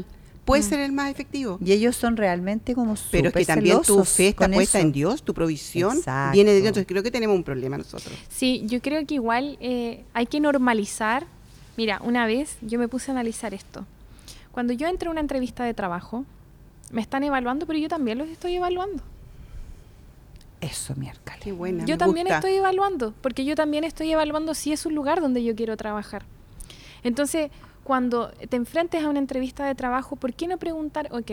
Puede 0.51 0.63
Mm. 0.63 0.69
ser 0.69 0.81
el 0.81 0.93
más 0.93 1.11
efectivo. 1.11 1.59
Y 1.65 1.73
ellos 1.73 1.95
son 1.97 2.17
realmente 2.17 2.75
como 2.75 2.95
Pero 3.11 3.29
es 3.29 3.35
que 3.35 3.45
también 3.47 3.81
tu 3.83 4.05
fe 4.05 4.29
está 4.29 4.49
puesta 4.49 4.79
eso. 4.79 4.87
en 4.87 4.93
Dios, 4.93 5.23
tu 5.23 5.33
provisión 5.33 5.97
Exacto. 5.97 6.33
viene 6.33 6.51
de 6.51 6.57
Dios. 6.57 6.69
Entonces 6.69 6.87
creo 6.89 7.03
que 7.03 7.11
tenemos 7.11 7.37
un 7.37 7.45
problema 7.45 7.79
nosotros. 7.79 8.13
Sí, 8.29 8.63
yo 8.67 8.81
creo 8.83 9.07
que 9.07 9.15
igual 9.15 9.57
eh, 9.61 10.03
hay 10.13 10.27
que 10.27 10.41
normalizar. 10.41 11.27
Mira, 11.77 12.01
una 12.03 12.27
vez 12.27 12.57
yo 12.63 12.79
me 12.79 12.89
puse 12.89 13.11
a 13.11 13.15
analizar 13.15 13.55
esto. 13.55 13.87
Cuando 14.53 14.73
yo 14.73 14.89
entré 14.89 15.09
a 15.09 15.13
una 15.13 15.21
entrevista 15.21 15.63
de 15.65 15.73
trabajo, 15.73 16.25
me 16.91 17.01
están 17.01 17.23
evaluando, 17.23 17.67
pero 17.67 17.79
yo 17.79 17.89
también 17.89 18.19
los 18.19 18.29
estoy 18.29 18.55
evaluando. 18.57 19.03
Eso, 20.61 20.95
miércoles. 20.97 21.39
Qué 21.43 21.53
buena. 21.53 21.85
yo 21.87 21.95
me 21.95 21.99
también 21.99 22.27
gusta. 22.27 22.37
estoy 22.39 22.55
evaluando, 22.55 23.15
porque 23.23 23.45
yo 23.45 23.55
también 23.55 23.85
estoy 23.85 24.11
evaluando 24.13 24.55
si 24.55 24.73
es 24.73 24.85
un 24.85 24.95
lugar 24.95 25.21
donde 25.21 25.43
yo 25.43 25.55
quiero 25.55 25.77
trabajar. 25.77 26.25
Entonces, 27.03 27.51
cuando 27.85 28.31
te 28.49 28.57
enfrentes 28.57 29.03
a 29.05 29.09
una 29.09 29.19
entrevista 29.19 29.65
de 29.67 29.75
trabajo, 29.75 30.17
¿por 30.17 30.33
qué 30.35 30.47
no 30.47 30.59
preguntar, 30.59 31.09
ok, 31.13 31.31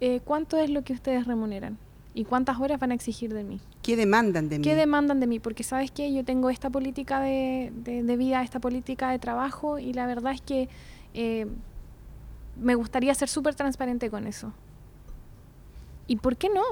eh, 0.00 0.20
¿cuánto 0.24 0.56
es 0.58 0.70
lo 0.70 0.82
que 0.82 0.92
ustedes 0.92 1.26
remuneran? 1.26 1.78
¿Y 2.14 2.24
cuántas 2.24 2.58
horas 2.60 2.80
van 2.80 2.92
a 2.92 2.94
exigir 2.94 3.34
de 3.34 3.44
mí? 3.44 3.60
¿Qué 3.82 3.94
demandan 3.96 4.48
de 4.48 4.58
mí? 4.58 4.64
¿Qué 4.64 4.74
demandan 4.74 5.20
de 5.20 5.26
mí? 5.26 5.38
Porque 5.38 5.62
sabes 5.62 5.90
que 5.90 6.12
yo 6.14 6.24
tengo 6.24 6.48
esta 6.48 6.70
política 6.70 7.20
de, 7.20 7.72
de- 7.76 8.02
de 8.02 8.16
vida, 8.16 8.42
esta 8.42 8.58
política 8.58 9.10
de 9.10 9.18
trabajo 9.18 9.78
y 9.78 9.92
la 9.92 10.06
verdad 10.06 10.32
es 10.32 10.40
que 10.40 10.68
eh, 11.12 11.46
me 12.58 12.74
gustaría 12.74 13.14
ser 13.14 13.28
súper 13.28 13.54
transparente 13.54 14.08
con 14.10 14.26
eso. 14.26 14.52
¿Y 16.06 16.16
por 16.16 16.36
qué 16.36 16.48
no? 16.48 16.62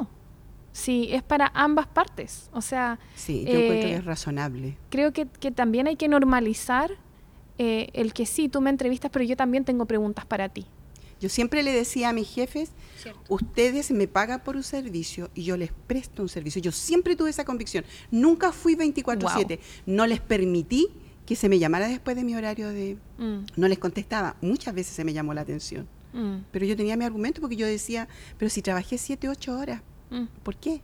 Si 0.73 1.13
es 1.13 1.23
para 1.23 1.51
ambas 1.55 1.87
partes. 1.87 2.49
O 2.53 2.61
sea, 2.63 2.99
Sí, 3.15 3.45
yo 3.45 3.59
encuentro 3.61 3.89
que 3.89 3.95
eh, 3.95 3.99
es 3.99 4.05
razonable. 4.05 4.77
creo 4.91 5.13
que, 5.13 5.27
que 5.27 5.51
también 5.51 5.87
hay 5.89 5.97
que 5.97 6.09
normalizar 6.09 6.91
eh, 7.59 7.89
el 7.93 8.13
que 8.13 8.27
sí, 8.27 8.49
tú 8.49 8.61
me 8.61 8.71
entrevistas, 8.71 9.11
pero 9.13 9.25
yo 9.25 9.37
también 9.37 9.65
tengo 9.65 9.87
preguntas 9.87 10.25
para 10.27 10.49
ti. 10.49 10.67
Yo 11.21 11.29
siempre 11.29 11.63
le 11.63 11.73
decía 11.73 12.11
a 12.11 12.13
mis 12.13 12.29
jefes, 12.29 12.73
ustedes 13.29 13.91
me 13.93 14.09
pagan 14.09 14.43
por 14.43 14.57
un 14.57 14.63
servicio 14.63 15.31
y 15.35 15.45
yo 15.45 15.57
les 15.57 15.71
presto 15.87 16.23
un 16.23 16.29
servicio. 16.29 16.61
Yo 16.61 16.73
siempre 16.73 17.17
tuve 17.17 17.31
esa 17.31 17.45
convicción. 17.45 17.85
Nunca 18.11 18.53
fui 18.53 18.75
24/7. 18.75 19.59
No 19.87 20.07
les 20.07 20.21
permití 20.21 20.89
que 21.25 21.37
se 21.37 21.49
me 21.49 21.59
llamara 21.59 21.89
después 21.89 22.17
de 22.17 22.25
mi 22.25 22.35
horario 22.35 22.69
de... 22.69 22.99
Mm, 23.19 23.47
No 23.57 23.69
les 23.69 23.79
contestaba. 23.79 24.37
Muchas 24.43 24.75
veces 24.75 24.95
se 24.95 25.05
me 25.05 25.13
llamó 25.15 25.33
la 25.33 25.41
atención. 25.43 25.87
mm, 26.13 26.37
Pero 26.51 26.67
yo 26.67 26.77
tenía 26.77 26.97
mi 26.97 27.05
argumento 27.05 27.41
porque 27.41 27.57
yo 27.57 27.67
decía, 27.67 28.09
pero 28.39 28.51
si 28.51 28.61
trabajé 28.61 28.99
7, 28.99 29.29
8 29.29 29.59
horas, 29.59 29.81
mm. 30.11 30.25
¿por 30.43 30.57
qué? 30.57 30.83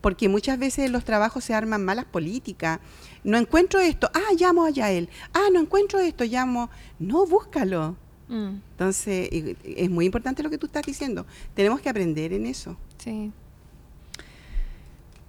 Porque 0.00 0.28
muchas 0.28 0.58
veces 0.58 0.86
en 0.86 0.92
los 0.92 1.04
trabajos 1.04 1.42
se 1.44 1.54
arman 1.54 1.84
malas 1.84 2.04
políticas. 2.04 2.78
No 3.24 3.36
encuentro 3.38 3.80
esto, 3.80 4.08
ah, 4.14 4.32
llamo 4.38 4.64
a 4.64 4.70
Yael. 4.70 5.08
Ah, 5.34 5.48
no 5.52 5.60
encuentro 5.60 5.98
esto, 5.98 6.24
llamo. 6.24 6.70
No, 6.98 7.26
búscalo. 7.26 7.96
Mm, 8.28 8.56
Entonces, 8.72 9.28
es 9.64 9.90
muy 9.90 10.04
importante 10.06 10.42
lo 10.42 10.50
que 10.50 10.58
tú 10.58 10.66
estás 10.66 10.84
diciendo. 10.84 11.26
Tenemos 11.54 11.80
que 11.80 11.88
aprender 11.88 12.32
en 12.32 12.46
eso. 12.46 12.76
sí. 12.98 13.32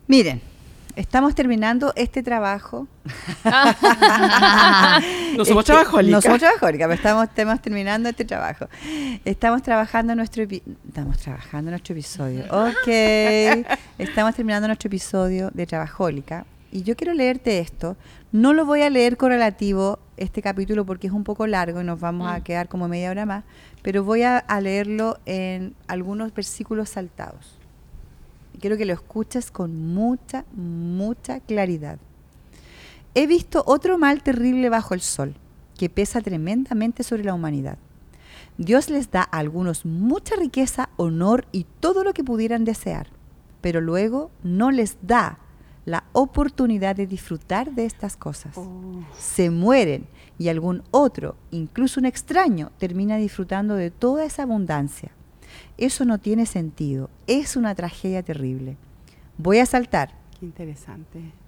Miren, 0.09 0.41
estamos 0.95 1.35
terminando 1.35 1.91
este 1.97 2.23
trabajo. 2.23 2.87
No 5.37 5.43
Es 5.43 5.47
que 5.49 5.53
No 6.11 6.21
somos 6.21 6.39
trabajólicas, 6.39 6.87
pero 6.87 6.93
estamos, 6.95 7.23
estamos 7.29 7.61
terminando 7.61 8.09
este 8.09 8.25
trabajo. 8.25 8.67
Estamos 9.25 9.61
trabajando 9.63 10.15
nuestro 10.15 10.43
estamos 10.43 11.17
trabajando 11.17 11.71
nuestro 11.71 11.93
episodio. 11.93 12.43
Ok. 12.49 12.87
Estamos 13.97 14.35
terminando 14.35 14.67
nuestro 14.67 14.87
episodio 14.87 15.49
de 15.53 15.65
Trabajólica. 15.65 16.45
Y 16.71 16.83
yo 16.83 16.95
quiero 16.95 17.13
leerte 17.13 17.59
esto. 17.59 17.95
No 18.31 18.53
lo 18.53 18.65
voy 18.65 18.81
a 18.81 18.89
leer 18.89 19.15
correlativo 19.15 19.99
este 20.17 20.41
capítulo 20.41 20.85
porque 20.85 21.07
es 21.07 21.13
un 21.13 21.23
poco 21.23 21.47
largo 21.47 21.79
y 21.81 21.83
nos 21.85 21.99
vamos 21.99 22.29
a 22.29 22.39
Mm. 22.39 22.43
quedar 22.43 22.67
como 22.67 22.87
media 22.87 23.09
hora 23.09 23.25
más. 23.25 23.43
Pero 23.83 24.03
voy 24.03 24.23
a, 24.23 24.37
a 24.37 24.59
leerlo 24.59 25.17
en 25.25 25.75
algunos 25.87 26.33
versículos 26.33 26.89
saltados. 26.89 27.57
Y 28.53 28.57
quiero 28.57 28.75
que 28.75 28.85
lo 28.85 28.93
escuches 28.93 29.49
con 29.49 29.93
mucha, 29.93 30.43
mucha 30.53 31.39
claridad. 31.39 31.99
He 33.19 33.25
visto 33.25 33.63
otro 33.65 33.97
mal 33.97 34.21
terrible 34.21 34.69
bajo 34.69 34.93
el 34.93 35.01
sol, 35.01 35.33
que 35.75 35.89
pesa 35.89 36.21
tremendamente 36.21 37.01
sobre 37.01 37.23
la 37.23 37.33
humanidad. 37.33 37.79
Dios 38.59 38.91
les 38.91 39.09
da 39.09 39.23
a 39.23 39.39
algunos 39.39 39.87
mucha 39.87 40.35
riqueza, 40.35 40.89
honor 40.97 41.47
y 41.51 41.65
todo 41.79 42.03
lo 42.03 42.13
que 42.13 42.23
pudieran 42.23 42.63
desear, 42.63 43.07
pero 43.59 43.81
luego 43.81 44.29
no 44.43 44.69
les 44.69 44.97
da 45.01 45.39
la 45.83 46.03
oportunidad 46.13 46.95
de 46.95 47.07
disfrutar 47.07 47.71
de 47.71 47.85
estas 47.85 48.17
cosas. 48.17 48.55
Se 49.17 49.49
mueren 49.49 50.05
y 50.37 50.49
algún 50.49 50.83
otro, 50.91 51.37
incluso 51.49 51.99
un 51.99 52.05
extraño, 52.05 52.71
termina 52.77 53.17
disfrutando 53.17 53.73
de 53.73 53.89
toda 53.89 54.25
esa 54.25 54.43
abundancia. 54.43 55.09
Eso 55.79 56.05
no 56.05 56.19
tiene 56.19 56.45
sentido, 56.45 57.09
es 57.25 57.55
una 57.55 57.73
tragedia 57.73 58.21
terrible. 58.21 58.77
Voy 59.39 59.57
a 59.57 59.65
saltar. 59.65 60.13
Qué 60.39 60.45
interesante. 60.45 61.46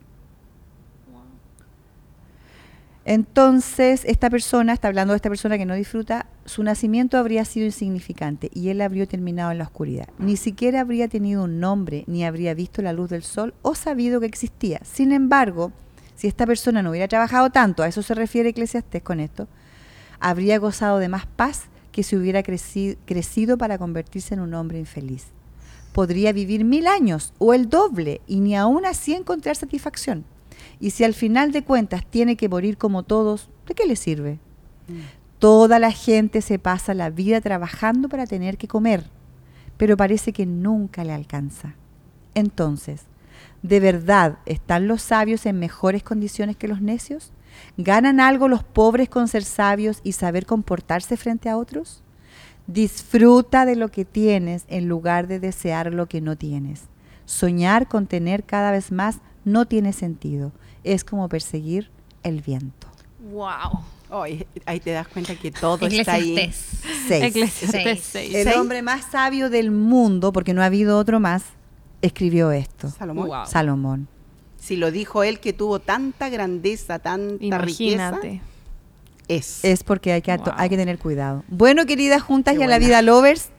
Entonces, 3.10 4.04
esta 4.06 4.30
persona, 4.30 4.72
está 4.72 4.88
hablando 4.88 5.14
de 5.14 5.16
esta 5.16 5.30
persona 5.30 5.58
que 5.58 5.66
no 5.66 5.74
disfruta, 5.74 6.28
su 6.46 6.62
nacimiento 6.62 7.18
habría 7.18 7.44
sido 7.44 7.66
insignificante 7.66 8.52
y 8.54 8.70
él 8.70 8.82
habría 8.82 9.08
terminado 9.08 9.52
en 9.52 9.58
la 9.58 9.64
oscuridad. 9.64 10.10
Ni 10.20 10.38
siquiera 10.38 10.82
habría 10.82 11.08
tenido 11.08 11.46
un 11.46 11.60
nombre, 11.60 12.04
ni 12.06 12.24
habría 12.24 12.54
visto 12.54 12.84
la 12.84 12.94
luz 12.94 13.10
del 13.10 13.24
sol 13.24 13.56
o 13.64 13.74
sabido 13.74 14.20
que 14.20 14.28
existía. 14.28 14.80
Sin 14.84 15.12
embargo, 15.12 15.72
si 16.16 16.28
esta 16.28 16.46
persona 16.46 16.84
no 16.84 16.92
hubiera 16.92 17.08
trabajado 17.08 17.50
tanto, 17.50 17.82
a 17.82 17.88
eso 17.88 18.04
se 18.04 18.14
refiere 18.14 18.50
Eclesiastés 18.50 19.02
con 19.02 19.20
esto, 19.20 19.48
habría 20.20 20.60
gozado 20.60 21.00
de 21.00 21.10
más 21.10 21.26
paz 21.26 21.64
que 21.92 22.04
si 22.04 22.16
hubiera 22.16 22.44
creci- 22.44 23.00
crecido 23.08 23.58
para 23.58 23.80
convertirse 23.80 24.36
en 24.36 24.42
un 24.42 24.54
hombre 24.54 24.78
infeliz. 24.78 25.30
Podría 25.94 26.32
vivir 26.32 26.64
mil 26.64 26.86
años 26.86 27.34
o 27.40 27.56
el 27.56 27.70
doble 27.70 28.22
y 28.28 28.40
ni 28.40 28.56
aún 28.56 28.86
así 28.86 29.16
encontrar 29.16 29.56
satisfacción. 29.56 30.26
Y 30.80 30.92
si 30.92 31.04
al 31.04 31.14
final 31.14 31.52
de 31.52 31.64
cuentas 31.64 32.06
tiene 32.06 32.38
que 32.38 32.50
morir 32.50 32.78
como 32.78 33.04
todos, 33.04 33.50
¿de 33.68 33.74
qué 33.74 33.86
le 33.86 33.96
sirve? 33.96 34.40
Toda 35.40 35.80
la 35.80 35.92
gente 35.92 36.42
se 36.42 36.60
pasa 36.60 36.94
la 36.94 37.10
vida 37.10 37.42
trabajando 37.42 38.10
para 38.10 38.26
tener 38.26 38.58
que 38.58 38.68
comer, 38.68 39.06
pero 39.78 39.98
parece 39.98 40.34
que 40.34 40.46
nunca 40.46 41.04
le 41.04 41.14
alcanza. 41.14 41.76
Entonces, 42.34 43.04
¿de 43.62 43.80
verdad 43.80 44.40
están 44.46 44.88
los 44.88 45.02
sabios 45.02 45.46
en 45.46 45.60
mejores 45.60 46.04
condiciones 46.04 46.56
que 46.56 46.68
los 46.68 46.82
necios? 46.82 47.32
¿Ganan 47.78 48.20
algo 48.20 48.48
los 48.48 48.64
pobres 48.64 49.10
con 49.10 49.28
ser 49.28 49.44
sabios 49.44 50.00
y 50.04 50.14
saber 50.14 50.46
comportarse 50.46 51.18
frente 51.18 51.50
a 51.50 51.58
otros? 51.58 52.04
Disfruta 52.68 53.66
de 53.66 53.76
lo 53.76 53.90
que 53.90 54.06
tienes 54.06 54.66
en 54.68 54.88
lugar 54.88 55.28
de 55.28 55.40
desear 55.40 55.94
lo 55.94 56.08
que 56.08 56.22
no 56.22 56.38
tienes. 56.38 56.84
Soñar 57.26 57.88
con 57.88 58.08
tener 58.08 58.44
cada 58.44 58.72
vez 58.72 58.92
más 58.92 59.20
no 59.46 59.66
tiene 59.66 59.94
sentido. 59.94 60.52
Es 60.84 61.04
como 61.04 61.28
perseguir 61.30 61.90
el 62.24 62.42
viento. 62.42 62.88
¡Wow! 63.32 63.82
Ay, 64.12 64.46
ahí 64.66 64.80
te 64.80 64.92
das 64.92 65.08
cuenta 65.08 65.36
que 65.36 65.52
todo 65.52 65.86
está 65.86 66.14
ahí. 66.14 66.36
Seis. 66.36 66.56
Seis. 67.08 68.04
seis. 68.04 68.34
El 68.36 68.48
hombre 68.54 68.82
más 68.82 69.06
sabio 69.12 69.50
del 69.50 69.72
mundo, 69.72 70.32
porque 70.32 70.54
no 70.54 70.62
ha 70.64 70.66
habido 70.66 70.98
otro 70.98 71.20
más, 71.20 71.44
escribió 72.02 72.52
esto. 72.52 72.90
Salomón. 72.90 73.28
Wow. 73.28 73.46
Salomón. 73.46 74.08
Si 74.58 74.76
lo 74.76 74.92
dijo 74.92 75.24
él 75.24 75.40
que 75.40 75.54
tuvo 75.54 75.80
tanta 75.80 76.30
grandeza, 76.30 77.00
tanta 77.00 77.58
riqueza, 77.60 78.10
Imagínate. 78.10 78.42
es. 79.28 79.64
Es 79.64 79.84
porque 79.84 80.12
hay 80.14 80.22
que, 80.22 80.36
Wow. 80.36 80.54
hay 80.58 80.70
que 80.70 80.78
tener 80.78 80.98
cuidado. 80.98 81.44
Bueno, 81.48 81.86
queridas 81.86 82.22
juntas 82.24 82.56
Qué 82.56 82.62
y 82.62 82.64
a 82.64 82.68
la 82.68 82.80
vida 82.80 83.02
lovers. 83.02 83.50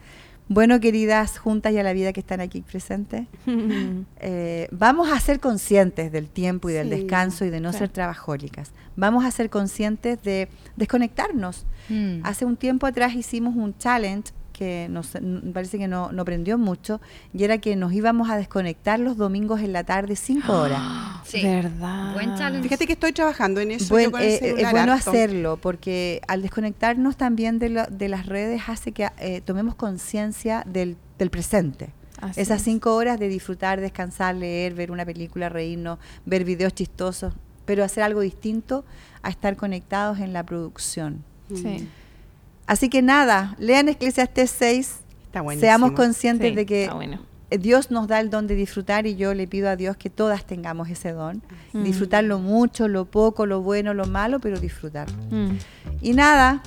Bueno, 0.52 0.80
queridas 0.80 1.38
juntas 1.38 1.72
y 1.72 1.78
a 1.78 1.84
la 1.84 1.92
vida 1.92 2.12
que 2.12 2.18
están 2.18 2.40
aquí 2.40 2.60
presentes. 2.60 3.26
Eh, 4.22 4.68
vamos 4.70 5.10
a 5.10 5.18
ser 5.18 5.40
conscientes 5.40 6.12
del 6.12 6.28
tiempo 6.28 6.68
y 6.68 6.74
del 6.74 6.90
Sí, 6.90 6.96
descanso 6.96 7.44
y 7.44 7.50
de 7.50 7.60
no 7.60 7.72
ser 7.72 7.88
trabajólicas. 7.88 8.72
Vamos 8.96 9.24
a 9.24 9.30
ser 9.30 9.48
conscientes 9.48 10.22
de 10.22 10.48
desconectarnos. 10.76 11.64
Mm. 11.88 12.20
Hace 12.22 12.44
un 12.44 12.56
tiempo 12.56 12.86
atrás 12.86 13.14
hicimos 13.14 13.56
un 13.56 13.76
challenge 13.78 14.32
que 14.60 14.88
nos, 14.90 15.16
parece 15.54 15.78
que 15.78 15.88
no, 15.88 16.12
no 16.12 16.22
prendió 16.26 16.58
mucho, 16.58 17.00
y 17.32 17.44
era 17.44 17.56
que 17.56 17.76
nos 17.76 17.94
íbamos 17.94 18.28
a 18.28 18.36
desconectar 18.36 19.00
los 19.00 19.16
domingos 19.16 19.60
en 19.60 19.72
la 19.72 19.84
tarde 19.84 20.16
cinco 20.16 20.52
horas. 20.52 20.80
Sí. 21.30 21.42
¿Verdad? 21.44 22.12
Buen 22.14 22.34
challenge. 22.34 22.64
Fíjate 22.64 22.86
que 22.88 22.94
estoy 22.94 23.12
trabajando 23.12 23.60
en 23.60 23.70
eso. 23.70 23.94
Buen- 23.94 24.06
yo 24.06 24.10
con 24.10 24.20
el 24.20 24.26
eh, 24.26 24.54
es 24.58 24.70
bueno 24.72 24.92
harto. 24.94 25.10
hacerlo, 25.10 25.56
porque 25.62 26.20
al 26.26 26.42
desconectarnos 26.42 27.16
también 27.16 27.58
de, 27.60 27.68
lo- 27.70 27.86
de 27.86 28.08
las 28.08 28.26
redes 28.26 28.62
hace 28.66 28.90
que 28.90 29.08
eh, 29.18 29.40
tomemos 29.40 29.76
conciencia 29.76 30.64
del, 30.66 30.96
del 31.20 31.30
presente. 31.30 31.90
Así 32.20 32.40
Esas 32.40 32.58
es. 32.58 32.64
cinco 32.64 32.96
horas 32.96 33.18
de 33.20 33.28
disfrutar, 33.28 33.80
descansar, 33.80 34.34
leer, 34.34 34.74
ver 34.74 34.90
una 34.90 35.06
película, 35.06 35.48
reírnos, 35.48 35.98
ver 36.26 36.44
videos 36.44 36.74
chistosos, 36.74 37.32
pero 37.64 37.84
hacer 37.84 38.02
algo 38.02 38.20
distinto 38.22 38.84
a 39.22 39.30
estar 39.30 39.56
conectados 39.56 40.18
en 40.18 40.32
la 40.32 40.44
producción. 40.44 41.22
Sí. 41.54 41.86
Así 42.70 42.88
que 42.88 43.02
nada, 43.02 43.56
lean 43.58 43.88
Eclesiastes 43.88 44.48
6, 44.56 44.94
Está 45.26 45.42
seamos 45.58 45.90
conscientes 45.90 46.50
Sí, 46.50 46.54
de 46.54 46.66
que 46.66 46.88
bueno. 46.94 47.18
Dios 47.50 47.90
nos 47.90 48.06
da 48.06 48.20
el 48.20 48.30
don 48.30 48.46
de 48.46 48.54
disfrutar 48.54 49.08
y 49.08 49.16
yo 49.16 49.34
le 49.34 49.48
pido 49.48 49.68
a 49.68 49.74
Dios 49.74 49.96
que 49.96 50.08
todas 50.08 50.44
tengamos 50.44 50.88
ese 50.88 51.10
don. 51.10 51.42
Mm. 51.72 51.82
Disfrutar 51.82 52.22
lo 52.22 52.38
mucho, 52.38 52.86
lo 52.86 53.06
poco, 53.06 53.44
lo 53.44 53.60
bueno, 53.60 53.92
lo 53.92 54.06
malo, 54.06 54.38
pero 54.38 54.60
disfrutar. 54.60 55.10
Mm. 55.32 55.58
Y 56.00 56.12
nada, 56.12 56.62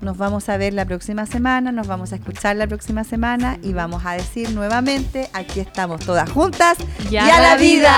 nos 0.00 0.16
vamos 0.16 0.48
a 0.48 0.56
ver 0.56 0.72
la 0.72 0.86
próxima 0.86 1.26
semana, 1.26 1.72
nos 1.72 1.86
vamos 1.86 2.14
a 2.14 2.16
escuchar 2.16 2.56
la 2.56 2.66
próxima 2.66 3.04
semana 3.04 3.58
y 3.62 3.74
vamos 3.74 4.06
a 4.06 4.12
decir 4.12 4.52
nuevamente, 4.52 5.28
aquí 5.34 5.60
estamos 5.60 6.00
todas 6.00 6.30
juntas 6.30 6.78
Y 7.10 7.16
a 7.18 7.38
la 7.38 7.56
vida. 7.58 7.92